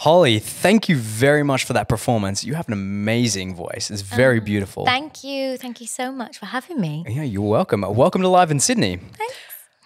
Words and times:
Holly, 0.00 0.38
thank 0.38 0.88
you 0.88 0.96
very 0.96 1.42
much 1.42 1.64
for 1.64 1.74
that 1.74 1.86
performance. 1.86 2.42
You 2.42 2.54
have 2.54 2.66
an 2.68 2.72
amazing 2.72 3.54
voice. 3.54 3.90
It's 3.90 4.00
very 4.00 4.40
beautiful. 4.40 4.86
Thank 4.86 5.22
you. 5.22 5.58
Thank 5.58 5.78
you 5.82 5.86
so 5.86 6.10
much 6.10 6.38
for 6.38 6.46
having 6.46 6.80
me. 6.80 7.04
yeah, 7.06 7.22
you're 7.22 7.42
welcome. 7.42 7.82
Welcome 7.82 8.22
to 8.22 8.28
Live 8.28 8.50
in 8.50 8.60
Sydney. 8.60 8.96
Thanks. 8.96 9.34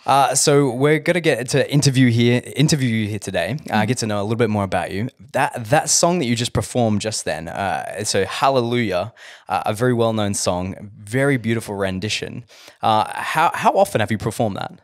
Uh, 0.07 0.33
so 0.37 0.71
we're 0.71 1.01
gonna 1.01 1.21
get 1.21 1.49
to 1.49 1.69
interview 1.69 2.11
here, 2.11 2.43
interview 2.55 2.89
you 2.91 3.09
here 3.09 3.19
today. 3.19 3.57
Uh, 3.69 3.85
get 3.87 3.99
to 3.99 4.07
know 4.07 4.21
a 4.21 4.23
little 4.23 4.37
bit 4.37 4.51
more 4.51 4.63
about 4.63 4.93
you. 4.93 5.09
That 5.33 5.65
that 5.71 5.91
song 5.91 6.21
that 6.21 6.27
you 6.27 6.37
just 6.37 6.53
performed 6.53 7.01
just 7.01 7.25
then. 7.25 7.49
Uh, 7.49 8.05
so 8.05 8.25
Hallelujah, 8.25 9.13
uh, 9.49 9.65
a 9.67 9.75
very 9.75 9.95
well 9.95 10.13
known 10.13 10.35
song, 10.35 10.93
very 10.97 11.39
beautiful 11.39 11.75
rendition. 11.75 12.45
Uh, 12.83 13.11
how 13.13 13.51
how 13.53 13.73
often 13.73 14.01
have 14.01 14.13
you 14.13 14.19
performed 14.19 14.59
that? 14.59 14.79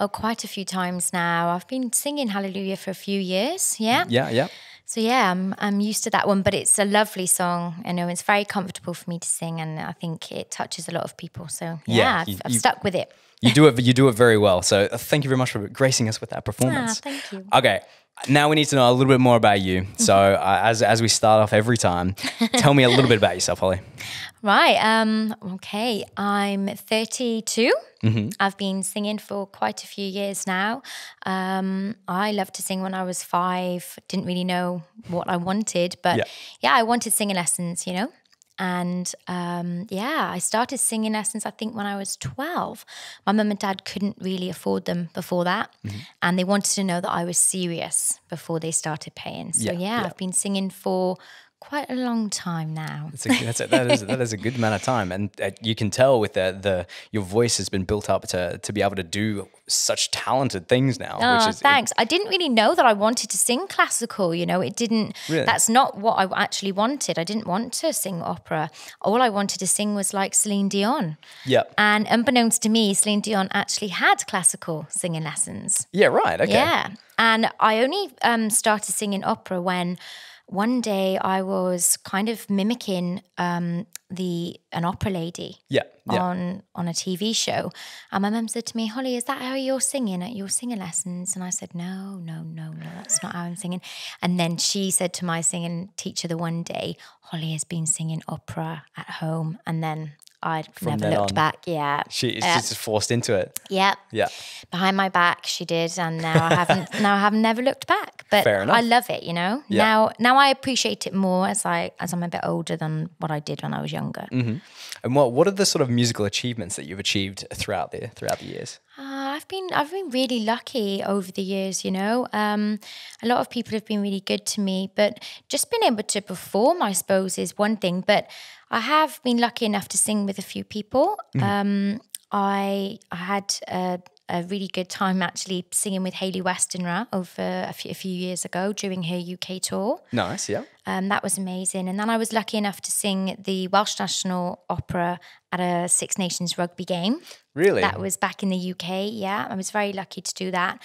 Oh, 0.00 0.08
quite 0.08 0.44
a 0.44 0.48
few 0.48 0.64
times 0.64 1.12
now. 1.12 1.48
I've 1.54 1.66
been 1.68 1.92
singing 1.92 2.28
Hallelujah 2.28 2.76
for 2.76 2.90
a 2.90 2.94
few 2.94 3.20
years. 3.20 3.76
Yeah. 3.80 4.04
Yeah, 4.08 4.30
yeah. 4.30 4.48
So 4.88 5.00
yeah, 5.00 5.30
I'm 5.32 5.54
I'm 5.58 5.80
used 5.80 6.04
to 6.04 6.10
that 6.10 6.26
one, 6.28 6.42
but 6.42 6.54
it's 6.54 6.78
a 6.78 6.84
lovely 6.84 7.26
song. 7.26 7.74
I 7.84 7.92
know 7.92 8.08
it's 8.08 8.22
very 8.22 8.44
comfortable 8.44 8.94
for 8.94 9.10
me 9.10 9.18
to 9.18 9.26
sing, 9.28 9.60
and 9.60 9.80
I 9.80 9.92
think 9.92 10.30
it 10.30 10.50
touches 10.50 10.88
a 10.88 10.92
lot 10.92 11.02
of 11.04 11.16
people. 11.16 11.48
So 11.48 11.64
yeah, 11.86 11.96
Yeah, 11.96 12.20
I've, 12.20 12.28
you- 12.28 12.38
I've 12.44 12.52
you- 12.52 12.58
stuck 12.58 12.84
with 12.84 12.94
it. 12.94 13.10
You 13.42 13.52
do 13.52 13.66
it. 13.66 13.78
You 13.82 13.92
do 13.92 14.08
it 14.08 14.16
very 14.16 14.38
well. 14.38 14.62
So 14.62 14.88
uh, 14.90 14.96
thank 14.96 15.24
you 15.24 15.28
very 15.28 15.36
much 15.38 15.50
for 15.52 15.68
gracing 15.68 16.08
us 16.08 16.20
with 16.20 16.30
that 16.30 16.44
performance. 16.44 17.00
Ah, 17.04 17.10
thank 17.10 17.32
you. 17.32 17.44
Okay. 17.52 17.80
Now 18.28 18.48
we 18.48 18.54
need 18.56 18.64
to 18.68 18.76
know 18.76 18.88
a 18.90 18.92
little 18.92 19.12
bit 19.12 19.20
more 19.20 19.36
about 19.36 19.60
you. 19.60 19.86
So 19.98 20.14
uh, 20.16 20.60
as 20.64 20.82
as 20.82 21.02
we 21.02 21.08
start 21.08 21.42
off 21.42 21.52
every 21.52 21.76
time, 21.76 22.14
tell 22.54 22.72
me 22.72 22.82
a 22.84 22.88
little 22.88 23.08
bit 23.08 23.18
about 23.18 23.34
yourself, 23.34 23.58
Holly. 23.58 23.80
Right. 24.42 24.76
Um, 24.76 25.34
okay. 25.54 26.04
I'm 26.16 26.68
32. 26.68 27.72
Mm-hmm. 28.04 28.28
I've 28.38 28.56
been 28.56 28.82
singing 28.82 29.18
for 29.18 29.46
quite 29.46 29.82
a 29.82 29.86
few 29.86 30.06
years 30.06 30.46
now. 30.46 30.82
Um, 31.24 31.96
I 32.06 32.32
loved 32.32 32.54
to 32.56 32.62
sing 32.62 32.82
when 32.82 32.94
I 32.94 33.02
was 33.02 33.22
five. 33.24 33.98
Didn't 34.08 34.26
really 34.26 34.44
know 34.44 34.82
what 35.08 35.28
I 35.28 35.36
wanted, 35.36 35.96
but 36.02 36.18
Yeah. 36.18 36.24
yeah, 36.60 36.74
I 36.74 36.82
wanted 36.82 37.12
singing 37.12 37.36
lessons, 37.36 37.86
you 37.86 37.94
know? 37.94 38.12
And 38.58 39.12
um, 39.28 39.86
yeah, 39.90 40.30
I 40.32 40.38
started 40.38 40.78
singing 40.78 41.12
lessons, 41.12 41.44
I 41.44 41.50
think, 41.50 41.74
when 41.74 41.84
I 41.84 41.96
was 41.96 42.16
12. 42.16 42.86
My 43.26 43.32
mum 43.32 43.50
and 43.50 43.58
dad 43.58 43.84
couldn't 43.84 44.16
really 44.18 44.48
afford 44.48 44.86
them 44.86 45.10
before 45.12 45.44
that. 45.44 45.74
Mm-hmm. 45.84 45.98
And 46.22 46.38
they 46.38 46.44
wanted 46.44 46.72
to 46.76 46.84
know 46.84 47.00
that 47.02 47.10
I 47.10 47.24
was 47.24 47.36
serious 47.38 48.18
before 48.30 48.58
they 48.60 48.70
started 48.70 49.14
paying. 49.14 49.52
So 49.52 49.64
Yeah, 49.64 49.72
yeah, 49.72 50.00
yeah. 50.00 50.06
I've 50.06 50.16
been 50.16 50.32
singing 50.32 50.70
for 50.70 51.18
quite 51.60 51.90
a 51.90 51.94
long 51.94 52.30
time 52.30 52.74
now. 52.74 53.10
It's 53.12 53.26
a, 53.26 53.28
that's 53.44 53.60
a, 53.60 53.66
that, 53.68 53.90
is, 53.90 54.06
that 54.06 54.20
is 54.20 54.32
a 54.32 54.36
good 54.36 54.56
amount 54.56 54.74
of 54.74 54.82
time, 54.82 55.10
and 55.10 55.30
uh, 55.40 55.50
you 55.60 55.74
can 55.74 55.90
tell 55.90 56.20
with 56.20 56.34
the 56.34 56.56
the 56.60 56.86
your 57.12 57.22
voice 57.22 57.56
has 57.56 57.68
been 57.68 57.84
built 57.84 58.08
up 58.10 58.26
to 58.28 58.58
to 58.58 58.72
be 58.72 58.82
able 58.82 58.96
to 58.96 59.02
do 59.02 59.48
such 59.66 60.10
talented 60.10 60.68
things 60.68 60.98
now. 60.98 61.18
Oh, 61.20 61.38
which 61.38 61.48
is 61.48 61.60
thanks. 61.60 61.92
I 61.98 62.04
didn't 62.04 62.28
really 62.28 62.48
know 62.48 62.74
that 62.74 62.84
I 62.84 62.92
wanted 62.92 63.30
to 63.30 63.38
sing 63.38 63.66
classical. 63.68 64.34
You 64.34 64.46
know, 64.46 64.60
it 64.60 64.76
didn't. 64.76 65.16
Really? 65.28 65.44
That's 65.44 65.68
not 65.68 65.98
what 65.98 66.14
I 66.14 66.42
actually 66.42 66.72
wanted. 66.72 67.18
I 67.18 67.24
didn't 67.24 67.46
want 67.46 67.72
to 67.74 67.92
sing 67.92 68.22
opera. 68.22 68.70
All 69.00 69.22
I 69.22 69.28
wanted 69.28 69.58
to 69.58 69.66
sing 69.66 69.94
was 69.94 70.12
like 70.14 70.34
Celine 70.34 70.68
Dion. 70.68 71.16
Yeah. 71.44 71.62
And 71.76 72.06
unbeknownst 72.08 72.62
to 72.62 72.68
me, 72.68 72.94
Celine 72.94 73.20
Dion 73.20 73.48
actually 73.52 73.88
had 73.88 74.26
classical 74.26 74.86
singing 74.90 75.24
lessons. 75.24 75.86
Yeah, 75.92 76.08
right. 76.08 76.40
Okay. 76.40 76.52
Yeah. 76.52 76.90
And 77.18 77.50
I 77.60 77.82
only 77.82 78.10
um, 78.22 78.50
started 78.50 78.92
singing 78.92 79.24
opera 79.24 79.60
when 79.60 79.98
one 80.46 80.80
day 80.80 81.18
I 81.18 81.42
was 81.42 81.96
kind 81.98 82.28
of 82.28 82.48
mimicking 82.48 83.22
um, 83.36 83.86
the 84.10 84.60
an 84.72 84.84
opera 84.84 85.10
lady 85.10 85.58
Yeah. 85.68 85.82
Yeah. 86.10 86.22
on 86.22 86.62
on 86.74 86.86
a 86.86 86.92
TV 86.92 87.34
show. 87.34 87.72
And 88.12 88.22
my 88.22 88.30
mum 88.30 88.46
said 88.46 88.64
to 88.66 88.76
me, 88.76 88.86
Holly, 88.86 89.16
is 89.16 89.24
that 89.24 89.42
how 89.42 89.54
you're 89.54 89.80
singing 89.80 90.22
at 90.22 90.36
your 90.36 90.48
singing 90.48 90.78
lessons? 90.78 91.34
And 91.34 91.42
I 91.42 91.50
said, 91.50 91.74
No, 91.74 92.16
no, 92.18 92.42
no, 92.42 92.70
no, 92.72 92.86
that's 92.94 93.22
not 93.22 93.32
how 93.34 93.42
I'm 93.42 93.56
singing. 93.56 93.80
And 94.22 94.38
then 94.38 94.56
she 94.56 94.92
said 94.92 95.12
to 95.14 95.24
my 95.24 95.40
singing 95.40 95.90
teacher 95.96 96.28
the 96.28 96.36
one 96.38 96.62
day, 96.62 96.96
Holly 97.22 97.52
has 97.52 97.64
been 97.64 97.86
singing 97.86 98.22
opera 98.28 98.84
at 98.96 99.10
home. 99.10 99.58
And 99.66 99.82
then 99.82 100.12
I 100.42 100.64
never 100.82 101.10
looked 101.10 101.32
on. 101.32 101.34
back. 101.34 101.66
Yeah. 101.66 102.02
She, 102.08 102.32
she's 102.32 102.44
yeah. 102.44 102.56
just 102.56 102.76
forced 102.76 103.10
into 103.10 103.34
it. 103.34 103.58
yeah. 103.70 103.94
Yeah. 104.12 104.28
Behind 104.70 104.96
my 104.96 105.08
back, 105.08 105.46
she 105.46 105.64
did, 105.64 105.98
and 105.98 106.18
now 106.18 106.44
I 106.44 106.54
haven't. 106.54 106.88
now 107.00 107.14
I 107.14 107.20
have 107.20 107.32
never 107.32 107.62
looked 107.62 107.86
back. 107.86 108.24
But 108.30 108.44
Fair 108.44 108.62
enough. 108.62 108.76
I 108.76 108.80
love 108.80 109.08
it. 109.10 109.22
You 109.22 109.32
know. 109.32 109.62
Yeah. 109.68 109.84
Now, 109.84 110.12
now 110.18 110.36
I 110.36 110.48
appreciate 110.48 111.06
it 111.06 111.14
more 111.14 111.46
as 111.48 111.64
I 111.64 111.92
as 112.00 112.12
I'm 112.12 112.22
a 112.22 112.28
bit 112.28 112.40
older 112.42 112.76
than 112.76 113.10
what 113.18 113.30
I 113.30 113.40
did 113.40 113.62
when 113.62 113.74
I 113.74 113.80
was 113.82 113.92
younger. 113.92 114.26
Mm-hmm. 114.32 114.56
And 115.04 115.14
what 115.14 115.32
what 115.32 115.46
are 115.46 115.52
the 115.52 115.66
sort 115.66 115.82
of 115.82 115.90
musical 115.90 116.24
achievements 116.24 116.76
that 116.76 116.84
you've 116.86 116.98
achieved 116.98 117.46
throughout 117.54 117.90
the 117.92 118.08
throughout 118.08 118.38
the 118.38 118.46
years? 118.46 118.80
Uh, 118.98 119.02
I've 119.36 119.48
been 119.48 119.68
I've 119.74 119.90
been 119.90 120.08
really 120.08 120.40
lucky 120.40 121.02
over 121.04 121.30
the 121.30 121.42
years, 121.42 121.84
you 121.84 121.90
know. 121.90 122.26
Um, 122.32 122.80
a 123.22 123.26
lot 123.26 123.40
of 123.40 123.50
people 123.50 123.72
have 123.72 123.84
been 123.84 124.00
really 124.00 124.20
good 124.20 124.46
to 124.46 124.62
me, 124.62 124.90
but 124.96 125.22
just 125.50 125.70
being 125.70 125.82
able 125.82 126.04
to 126.04 126.22
perform, 126.22 126.80
I 126.80 126.92
suppose, 126.92 127.36
is 127.36 127.58
one 127.58 127.76
thing. 127.76 128.02
But 128.06 128.30
I 128.70 128.80
have 128.80 129.20
been 129.24 129.36
lucky 129.36 129.66
enough 129.66 129.88
to 129.88 129.98
sing 129.98 130.24
with 130.24 130.38
a 130.38 130.42
few 130.42 130.64
people. 130.64 131.18
Um, 131.42 132.00
I 132.32 132.98
I 133.12 133.16
had 133.16 133.54
a, 133.68 134.00
a 134.30 134.42
really 134.44 134.68
good 134.68 134.88
time 134.88 135.20
actually 135.20 135.66
singing 135.70 136.02
with 136.02 136.14
Hayley 136.14 136.40
Westenra 136.40 137.06
over 137.12 137.66
a 137.68 137.74
few, 137.74 137.90
a 137.90 137.94
few 137.94 138.12
years 138.12 138.46
ago 138.46 138.72
during 138.72 139.02
her 139.02 139.20
UK 139.34 139.60
tour. 139.60 140.00
Nice. 140.12 140.48
Yeah. 140.48 140.62
Um, 140.86 141.08
that 141.08 141.22
was 141.22 141.36
amazing. 141.36 141.88
And 141.88 141.98
then 141.98 142.08
I 142.08 142.16
was 142.16 142.32
lucky 142.32 142.56
enough 142.56 142.80
to 142.80 142.90
sing 142.90 143.36
the 143.44 143.68
Welsh 143.68 143.98
National 144.00 144.64
Opera 144.70 145.20
at 145.58 145.84
a 145.84 145.88
Six 145.88 146.18
Nations 146.18 146.58
rugby 146.58 146.84
game. 146.84 147.20
Really. 147.54 147.80
That 147.80 147.98
was 148.00 148.16
back 148.16 148.42
in 148.42 148.48
the 148.50 148.70
UK. 148.72 149.08
Yeah, 149.10 149.46
I 149.50 149.54
was 149.54 149.70
very 149.70 149.92
lucky 149.92 150.20
to 150.20 150.34
do 150.34 150.50
that. 150.50 150.78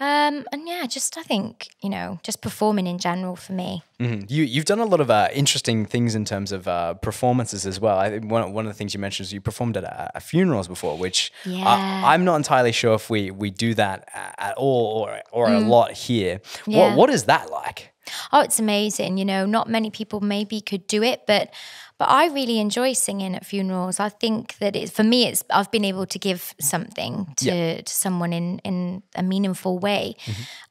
Um, 0.00 0.44
and 0.50 0.66
yeah, 0.66 0.86
just 0.88 1.16
I 1.16 1.22
think 1.22 1.68
you 1.80 1.88
know, 1.88 2.18
just 2.24 2.40
performing 2.40 2.88
in 2.88 2.98
general 2.98 3.36
for 3.36 3.52
me. 3.52 3.82
Mhm. 4.00 4.28
You 4.28 4.42
you've 4.42 4.64
done 4.64 4.80
a 4.80 4.84
lot 4.84 5.00
of 5.00 5.08
uh, 5.08 5.28
interesting 5.32 5.86
things 5.86 6.16
in 6.16 6.24
terms 6.24 6.50
of 6.50 6.66
uh, 6.66 6.94
performances 6.94 7.64
as 7.64 7.78
well. 7.78 7.96
I 7.96 8.10
think 8.10 8.28
one 8.28 8.52
one 8.52 8.66
of 8.66 8.72
the 8.72 8.76
things 8.76 8.92
you 8.92 8.98
mentioned 8.98 9.26
is 9.26 9.32
you 9.32 9.40
performed 9.40 9.76
at 9.76 9.84
uh, 9.84 10.18
funerals 10.18 10.66
before, 10.66 10.98
which 10.98 11.32
Yeah. 11.44 11.64
I, 11.64 12.12
I'm 12.12 12.24
not 12.24 12.34
entirely 12.34 12.72
sure 12.72 12.94
if 12.94 13.08
we 13.08 13.30
we 13.30 13.50
do 13.50 13.72
that 13.74 14.08
at 14.36 14.54
all 14.56 14.98
or 15.04 15.20
or 15.30 15.48
a 15.52 15.60
lot 15.60 15.92
here. 15.92 16.40
Yeah. 16.66 16.78
What 16.88 16.96
what 16.98 17.10
is 17.10 17.24
that 17.24 17.50
like? 17.52 17.93
Oh, 18.32 18.40
it's 18.40 18.58
amazing. 18.58 19.18
You 19.18 19.24
know, 19.24 19.46
not 19.46 19.68
many 19.68 19.90
people 19.90 20.20
maybe 20.20 20.60
could 20.60 20.86
do 20.86 21.02
it, 21.02 21.22
but 21.26 21.52
but 21.96 22.08
I 22.10 22.26
really 22.26 22.58
enjoy 22.58 22.92
singing 22.92 23.36
at 23.36 23.46
funerals. 23.46 24.00
I 24.00 24.08
think 24.08 24.58
that 24.58 24.74
it's 24.74 24.90
for 24.90 25.04
me. 25.04 25.26
It's 25.26 25.44
I've 25.50 25.70
been 25.70 25.84
able 25.84 26.06
to 26.06 26.18
give 26.18 26.52
something 26.60 27.32
to, 27.36 27.82
to 27.82 27.92
someone 27.92 28.32
in 28.32 28.58
in 28.64 29.02
a 29.14 29.22
meaningful 29.22 29.78
way. 29.78 30.16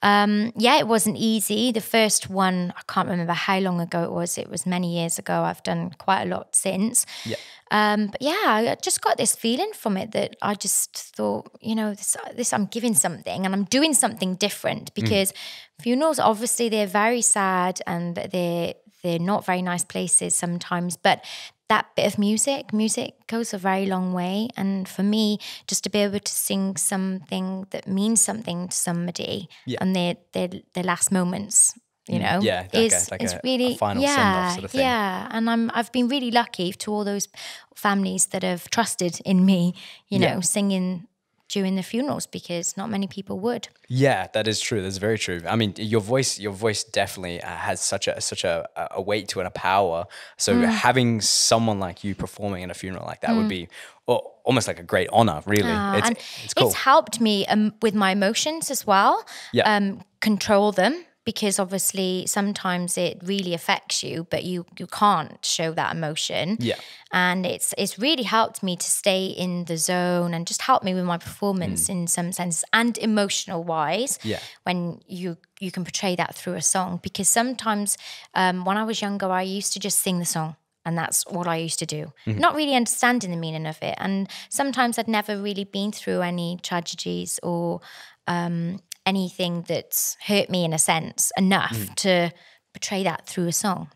Um, 0.01 0.51
yeah, 0.57 0.79
it 0.79 0.87
wasn't 0.87 1.17
easy. 1.17 1.71
The 1.71 1.81
first 1.81 2.29
one, 2.29 2.73
I 2.75 2.81
can't 2.91 3.07
remember 3.07 3.33
how 3.33 3.59
long 3.59 3.79
ago 3.79 4.03
it 4.03 4.11
was. 4.11 4.37
It 4.37 4.49
was 4.49 4.65
many 4.65 4.93
years 4.99 5.17
ago. 5.17 5.43
I've 5.43 5.63
done 5.63 5.91
quite 5.97 6.23
a 6.23 6.25
lot 6.25 6.55
since. 6.55 7.05
Yeah. 7.25 7.37
Um, 7.71 8.07
but 8.07 8.21
yeah, 8.21 8.43
I 8.45 8.75
just 8.81 9.01
got 9.01 9.17
this 9.17 9.35
feeling 9.35 9.71
from 9.73 9.97
it 9.97 10.11
that 10.11 10.35
I 10.41 10.53
just 10.55 10.95
thought, 11.15 11.49
you 11.61 11.75
know, 11.75 11.93
this, 11.93 12.15
this 12.35 12.53
I'm 12.53 12.65
giving 12.67 12.93
something 12.93 13.45
and 13.45 13.53
I'm 13.53 13.65
doing 13.65 13.93
something 13.93 14.35
different 14.35 14.93
because 14.93 15.33
funerals, 15.81 16.19
obviously, 16.19 16.69
they're 16.69 16.87
very 16.87 17.21
sad 17.21 17.81
and 17.87 18.15
they're 18.15 18.73
they're 19.03 19.19
not 19.19 19.45
very 19.45 19.61
nice 19.61 19.83
places 19.83 20.33
sometimes, 20.33 20.95
but 20.95 21.25
that 21.67 21.87
bit 21.95 22.05
of 22.05 22.17
music, 22.17 22.71
music 22.71 23.15
goes 23.27 23.53
a 23.53 23.57
very 23.57 23.85
long 23.85 24.13
way. 24.13 24.47
And 24.55 24.87
for 24.87 25.03
me, 25.03 25.39
just 25.67 25.83
to 25.83 25.89
be 25.89 25.99
able 25.99 26.19
to 26.19 26.31
sing 26.31 26.77
something 26.77 27.65
that 27.71 27.85
means 27.87 28.21
something 28.21 28.69
to 28.69 28.75
somebody 28.75 29.49
Yeah. 29.65 29.79
and 29.81 29.95
their 29.95 30.15
their 30.33 30.49
their 30.73 30.83
last 30.83 31.11
moments, 31.11 31.73
you 32.07 32.19
know, 32.19 32.39
yeah, 32.41 32.67
like 32.73 32.91
a- 32.91 33.05
like 33.11 33.23
is 33.23 33.33
a- 33.33 33.37
a 33.37 33.41
really 33.43 33.77
final 33.77 34.03
yeah, 34.03 34.49
sort 34.53 34.65
of 34.65 34.71
thing. 34.71 34.81
yeah. 34.81 35.27
And 35.31 35.49
I'm 35.49 35.71
I've 35.73 35.91
been 35.91 36.07
really 36.09 36.31
lucky 36.31 36.73
to 36.73 36.91
all 36.93 37.03
those 37.05 37.27
families 37.75 38.27
that 38.27 38.43
have 38.43 38.69
trusted 38.69 39.19
in 39.25 39.45
me, 39.45 39.73
you 40.09 40.19
Yeah. 40.19 40.35
know, 40.35 40.41
singing 40.41 41.07
during 41.49 41.75
the 41.75 41.83
funerals 41.83 42.25
because 42.27 42.75
not 42.77 42.89
many 42.89 43.05
people 43.07 43.37
would. 43.39 43.67
Yeah, 43.87 44.27
that 44.33 44.47
is 44.47 44.59
true. 44.59 44.81
That's 44.81 44.97
very 44.97 45.19
true. 45.19 45.41
I 45.47 45.55
mean, 45.55 45.73
your 45.77 46.01
voice, 46.01 46.39
your 46.39 46.51
voice 46.53 46.83
definitely 46.83 47.41
uh, 47.43 47.47
has 47.47 47.79
such 47.79 48.07
a 48.07 48.19
such 48.21 48.43
a, 48.43 48.67
a 48.91 49.01
weight 49.01 49.27
to 49.29 49.39
it, 49.39 49.43
and 49.43 49.47
a 49.47 49.51
power. 49.51 50.05
So 50.37 50.53
Mm. 50.55 50.65
having 50.69 51.21
someone 51.21 51.79
like 51.79 52.03
you 52.03 52.15
performing 52.15 52.63
at 52.63 52.71
a 52.71 52.73
funeral 52.73 53.05
like 53.05 53.21
that 53.21 53.35
would 53.35 53.49
be 53.49 53.67
al- 54.07 54.33
almost 54.43 54.67
like 54.67 54.79
a 54.79 54.83
great 54.83 55.09
honor. 55.11 55.41
Really, 55.45 55.69
it's 55.97 56.07
and 56.07 56.17
it's 56.43 56.53
cool. 56.55 56.71
helped 56.73 57.19
me 57.21 57.45
um, 57.47 57.73
with 57.81 57.93
my 57.93 58.11
emotions 58.11 58.71
as 58.71 58.87
well. 58.87 59.23
Yeah. 59.53 59.75
Um, 59.75 60.01
control 60.21 60.71
them 60.71 61.05
because 61.25 61.57
obviously 61.59 62.25
sometimes 62.27 62.97
it 62.97 63.17
really 63.23 63.53
affects 63.53 64.03
you, 64.03 64.27
but 64.29 64.43
you 64.43 64.65
you 64.77 64.87
can't 64.87 65.43
show 65.45 65.71
that 65.73 65.95
emotion. 65.95 66.57
Yeah. 66.59 66.75
And 67.11 67.45
it's 67.45 67.73
it's 67.77 67.97
really 67.97 68.23
helped 68.23 68.61
me 68.63 68.75
to 68.75 68.85
stay 68.85 69.25
in 69.27 69.65
the 69.65 69.77
zone 69.77 70.33
and 70.33 70.45
just 70.47 70.61
help 70.63 70.83
me 70.83 70.93
with 70.93 71.05
my 71.05 71.17
performance 71.17 71.89
in 71.89 72.07
some 72.07 72.31
sense 72.31 72.63
and 72.73 72.97
emotional 72.97 73.63
wise. 73.63 74.17
Mm. 74.17 74.25
Yeah. 74.25 74.39
When 74.63 75.01
you 75.07 75.37
you 75.59 75.71
can 75.71 75.83
portray 75.83 76.15
that 76.15 76.35
through 76.35 76.55
a 76.55 76.61
song 76.61 76.99
because 77.01 77.29
sometimes 77.29 77.97
um, 78.33 78.65
when 78.65 78.77
I 78.77 78.83
was 78.83 79.01
younger, 79.01 79.31
I 79.31 79.43
used 79.43 79.73
to 79.73 79.79
just 79.79 79.99
sing 79.99 80.19
the 80.19 80.25
song. 80.25 80.55
And 80.85 80.97
that's 80.97 81.25
what 81.27 81.47
I 81.47 81.55
used 81.63 81.79
to 81.79 81.85
do, 81.85 82.11
Mm-hmm. 82.25 82.39
not 82.39 82.55
really 82.55 82.75
understanding 82.75 83.31
the 83.31 83.37
meaning 83.37 83.65
of 83.65 83.77
it. 83.81 83.95
And 83.99 84.27
sometimes 84.49 84.99
I'd 84.99 85.07
never 85.07 85.41
really 85.41 85.63
been 85.63 85.93
through 85.93 86.19
any 86.23 86.59
tragedies 86.61 87.39
or 87.41 87.79
um, 88.27 88.79
anything 89.05 89.63
that's 89.67 90.17
hurt 90.27 90.49
me 90.49 90.63
in 90.65 90.73
a 90.73 90.79
sense 90.79 91.31
enough 91.37 91.73
Mm. 91.73 91.95
to 91.95 92.31
portray 92.73 93.03
that 93.03 93.27
through 93.27 93.47
a 93.47 93.53
song. 93.53 93.89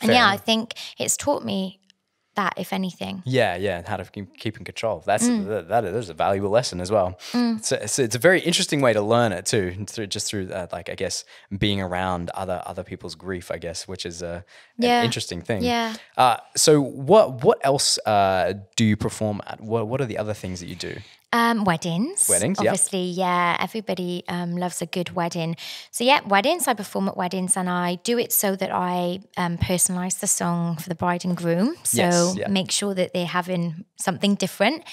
And 0.00 0.08
Fair 0.08 0.16
yeah, 0.16 0.28
I 0.28 0.36
think 0.36 0.74
it's 0.98 1.16
taught 1.16 1.44
me 1.44 1.80
that, 2.34 2.52
if 2.58 2.70
anything. 2.74 3.22
Yeah, 3.24 3.56
yeah, 3.56 3.78
and 3.78 3.88
how 3.88 3.96
to 3.96 4.04
keep, 4.04 4.58
in 4.58 4.64
control. 4.66 5.02
That's 5.06 5.26
Mm. 5.26 5.46
that, 5.48 5.68
that 5.68 5.84
is 5.86 6.10
a 6.10 6.14
valuable 6.14 6.50
lesson 6.50 6.82
as 6.82 6.90
well. 6.90 7.18
A, 7.32 7.56
it's, 7.56 7.72
a, 7.72 8.04
it's 8.04 8.14
a 8.14 8.18
very 8.18 8.40
interesting 8.40 8.82
way 8.82 8.92
to 8.92 9.00
learn 9.00 9.32
it 9.32 9.46
too, 9.46 9.86
through 9.88 10.08
just 10.08 10.26
through 10.28 10.50
uh, 10.52 10.66
like 10.70 10.90
I 10.90 10.96
guess 10.96 11.24
being 11.58 11.80
around 11.80 12.28
other 12.34 12.62
other 12.66 12.84
people's 12.84 13.14
grief. 13.14 13.50
I 13.50 13.56
guess, 13.56 13.88
which 13.88 14.04
is 14.04 14.20
a 14.20 14.44
Yeah. 14.76 14.98
an 14.98 15.06
interesting 15.06 15.40
thing. 15.40 15.64
Yeah. 15.64 15.96
Uh, 16.18 16.36
so 16.56 16.78
what 16.82 17.42
what 17.42 17.58
else 17.64 17.98
uh, 18.04 18.52
do 18.76 18.84
you 18.84 18.98
perform 18.98 19.40
at? 19.46 19.62
What 19.62 19.88
what 19.88 20.02
are 20.02 20.06
the 20.06 20.18
other 20.18 20.34
things 20.34 20.60
that 20.60 20.66
you 20.68 20.76
do? 20.76 20.96
Um, 21.32 21.64
weddings. 21.64 22.28
Weddings, 22.28 22.58
yeah. 22.62 22.70
Obviously, 22.70 23.04
yeah. 23.04 23.56
Everybody 23.60 24.22
um, 24.28 24.56
loves 24.56 24.80
a 24.80 24.86
good 24.86 25.10
wedding. 25.14 25.56
So, 25.90 26.04
yeah, 26.04 26.20
weddings. 26.26 26.66
I 26.68 26.74
perform 26.74 27.08
at 27.08 27.16
weddings 27.16 27.56
and 27.56 27.68
I 27.68 27.96
do 28.04 28.16
it 28.18 28.32
so 28.32 28.56
that 28.56 28.70
I 28.72 29.20
um, 29.36 29.58
personalize 29.58 30.20
the 30.20 30.28
song 30.28 30.76
for 30.76 30.88
the 30.88 30.94
bride 30.94 31.24
and 31.24 31.36
groom. 31.36 31.74
So, 31.82 31.98
Yes, 31.98 32.36
yeah. 32.36 32.48
make 32.48 32.70
sure 32.70 32.94
that 32.94 33.12
they're 33.12 33.26
having 33.26 33.84
something 33.96 34.34
different. 34.36 34.84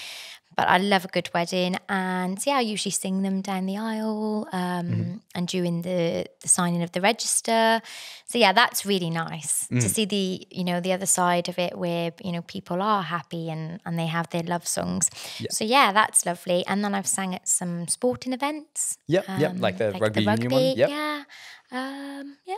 But 0.56 0.68
I 0.68 0.78
love 0.78 1.04
a 1.04 1.08
good 1.08 1.28
wedding. 1.34 1.76
And 1.88 2.38
yeah, 2.46 2.56
I 2.56 2.60
usually 2.60 2.92
sing 2.92 3.22
them 3.22 3.40
down 3.40 3.66
the 3.66 3.76
aisle 3.76 4.48
um, 4.52 4.84
Mm-hmm. 4.86 5.16
and 5.34 5.48
during 5.48 5.82
the, 5.82 6.26
the 6.42 6.48
signing 6.48 6.82
of 6.82 6.92
the 6.92 7.00
register. 7.00 7.80
So, 8.26 8.38
yeah, 8.38 8.52
that's 8.52 8.86
really 8.86 9.10
nice 9.10 9.66
Mm. 9.70 9.80
to 9.80 9.88
see 9.88 10.04
the, 10.04 10.46
you 10.50 10.64
know, 10.64 10.80
the 10.80 10.92
other 10.92 11.06
side 11.06 11.48
of 11.48 11.58
it 11.58 11.76
where, 11.76 12.12
you 12.22 12.32
know, 12.32 12.42
people 12.42 12.80
are 12.82 13.02
happy 13.02 13.50
and, 13.50 13.80
and 13.84 13.98
they 13.98 14.06
have 14.06 14.28
their 14.30 14.42
love 14.42 14.66
songs. 14.66 15.10
So, 15.50 15.64
yeah, 15.64 15.92
that's 15.92 16.24
lovely. 16.26 16.64
And 16.66 16.84
then 16.84 16.94
I've 16.94 17.06
sang 17.08 17.34
at 17.34 17.48
some 17.48 17.88
sporting 17.88 18.32
events. 18.32 18.96
Yep, 19.08 19.24
yep, 19.38 19.52
like 19.58 19.78
the 19.78 19.92
rugby 20.00 20.22
union 20.22 20.50
one. 20.50 20.76
Yep. 20.76 20.88
Yeah. 20.88 21.22
Um, 21.72 22.36
yeah. 22.46 22.54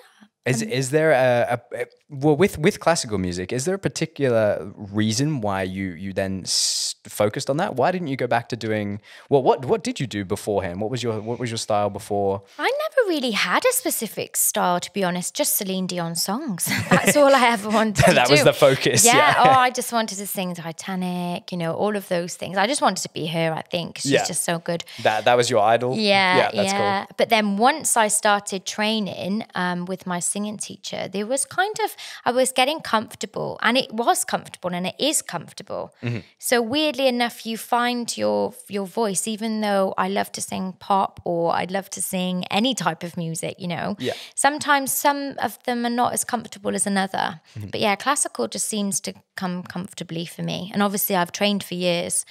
Is 0.47 0.63
is 0.63 0.91
there 0.91 1.11
a, 1.13 1.61
a, 1.75 1.87
well 2.09 2.37
with 2.37 2.57
with 2.59 2.79
classical 2.79 3.19
music? 3.19 3.53
Is 3.53 3.65
there 3.65 3.75
a 3.75 3.79
particular 3.79 4.73
reason 4.77 5.41
why 5.41 5.63
you 5.63 5.87
you 6.05 6.13
then 6.13 6.43
s- 6.45 6.95
focused 7.09 7.51
on 7.51 7.57
that? 7.57 7.75
Why 7.75 7.91
didn't 7.91 8.09
you 8.09 8.17
go 8.17 8.27
back 8.29 8.49
to 8.51 8.57
doing 8.57 9.01
well? 9.29 9.43
What 9.43 9.65
what 9.65 9.83
did 9.83 9.99
you 10.01 10.07
do 10.07 10.25
beforehand? 10.25 10.81
What 10.81 10.91
was 10.91 11.03
your 11.03 11.21
what 11.21 11.39
was 11.41 11.51
your 11.51 11.59
style 11.59 11.91
before? 11.91 12.43
I 12.59 12.71
never 12.85 13.09
really 13.09 13.33
had 13.33 13.65
a 13.65 13.73
specific 13.73 14.37
style, 14.37 14.79
to 14.81 14.91
be 14.93 15.03
honest. 15.03 15.35
Just 15.35 15.57
Celine 15.57 15.87
Dion 15.89 16.15
songs. 16.15 16.67
That's 16.91 17.17
all 17.17 17.35
I 17.35 17.49
ever 17.49 17.69
wanted 17.69 17.97
to 18.05 18.13
That 18.21 18.31
was 18.31 18.45
the 18.45 18.53
focus, 18.53 19.05
yeah. 19.05 19.35
oh, 19.39 19.51
I 19.67 19.71
just 19.81 19.93
wanted 19.93 20.19
to 20.19 20.27
sing 20.27 20.55
Titanic. 20.55 21.51
You 21.53 21.59
know, 21.59 21.73
all 21.75 21.97
of 21.97 22.07
those 22.09 22.37
things. 22.37 22.57
I 22.57 22.67
just 22.69 22.83
wanted 22.83 23.03
to 23.03 23.11
be 23.13 23.27
her. 23.27 23.53
I 23.53 23.63
think 23.63 23.99
she's 23.99 24.13
Yeah. 24.13 24.25
just 24.25 24.45
so 24.45 24.59
good. 24.59 24.85
That 25.03 25.25
that 25.25 25.37
was 25.37 25.51
your 25.51 25.61
idol. 25.75 25.97
Yeah, 25.97 26.37
yeah, 26.37 26.51
that's 26.55 26.73
yeah. 26.73 27.07
But 27.17 27.29
then 27.31 27.57
once 27.57 27.97
I 27.97 28.09
started 28.09 28.65
training 28.65 29.45
um, 29.55 29.87
with 29.87 30.07
my 30.07 30.21
singing 30.37 30.59
teacher, 30.59 31.09
there 31.09 31.27
was 31.27 31.47
kind 31.47 31.77
of 31.85 31.97
I 32.29 32.31
was 32.41 32.53
getting 32.53 32.81
comfortable, 32.81 33.59
and 33.63 33.79
it 33.79 33.91
was 34.05 34.25
comfortable, 34.25 34.75
and 34.75 34.87
it 34.87 34.97
is 34.99 35.23
comfortable. 35.23 35.85
Mm-hmm. 36.03 36.21
So 36.39 36.61
weirdly 36.61 37.09
enough, 37.09 37.47
you 37.47 37.57
find 37.57 38.05
your 38.17 38.53
your 38.69 38.87
voice. 38.87 39.27
Even 39.27 39.63
though 39.63 39.95
I 39.97 40.09
love 40.09 40.31
to 40.33 40.43
sing 40.43 40.75
pop 40.89 41.21
or 41.25 41.55
I'd 41.59 41.71
love 41.71 41.89
to 41.91 42.03
sing 42.03 42.45
any 42.51 42.75
type 42.75 43.03
of 43.03 43.17
music, 43.17 43.55
you 43.59 43.69
know. 43.69 43.97
Yeah. 43.99 44.13
Sometimes 44.35 44.93
some 44.93 45.21
of 45.47 45.53
them 45.65 45.87
are 45.87 45.97
not 46.03 46.13
as 46.13 46.25
comfortable 46.25 46.75
as 46.75 46.87
another. 46.87 47.41
Mm-hmm. 47.55 47.71
But 47.73 47.81
yeah, 47.81 47.97
classical 47.97 48.49
just 48.49 48.67
seems 48.69 49.01
to 49.01 49.15
come 49.37 49.63
comfortably 49.63 50.27
for 50.27 50.43
me. 50.43 50.71
And 50.73 50.83
obviously, 50.83 51.17
I've 51.17 51.33
trained 51.33 51.63
for 51.65 51.75
years 51.75 52.27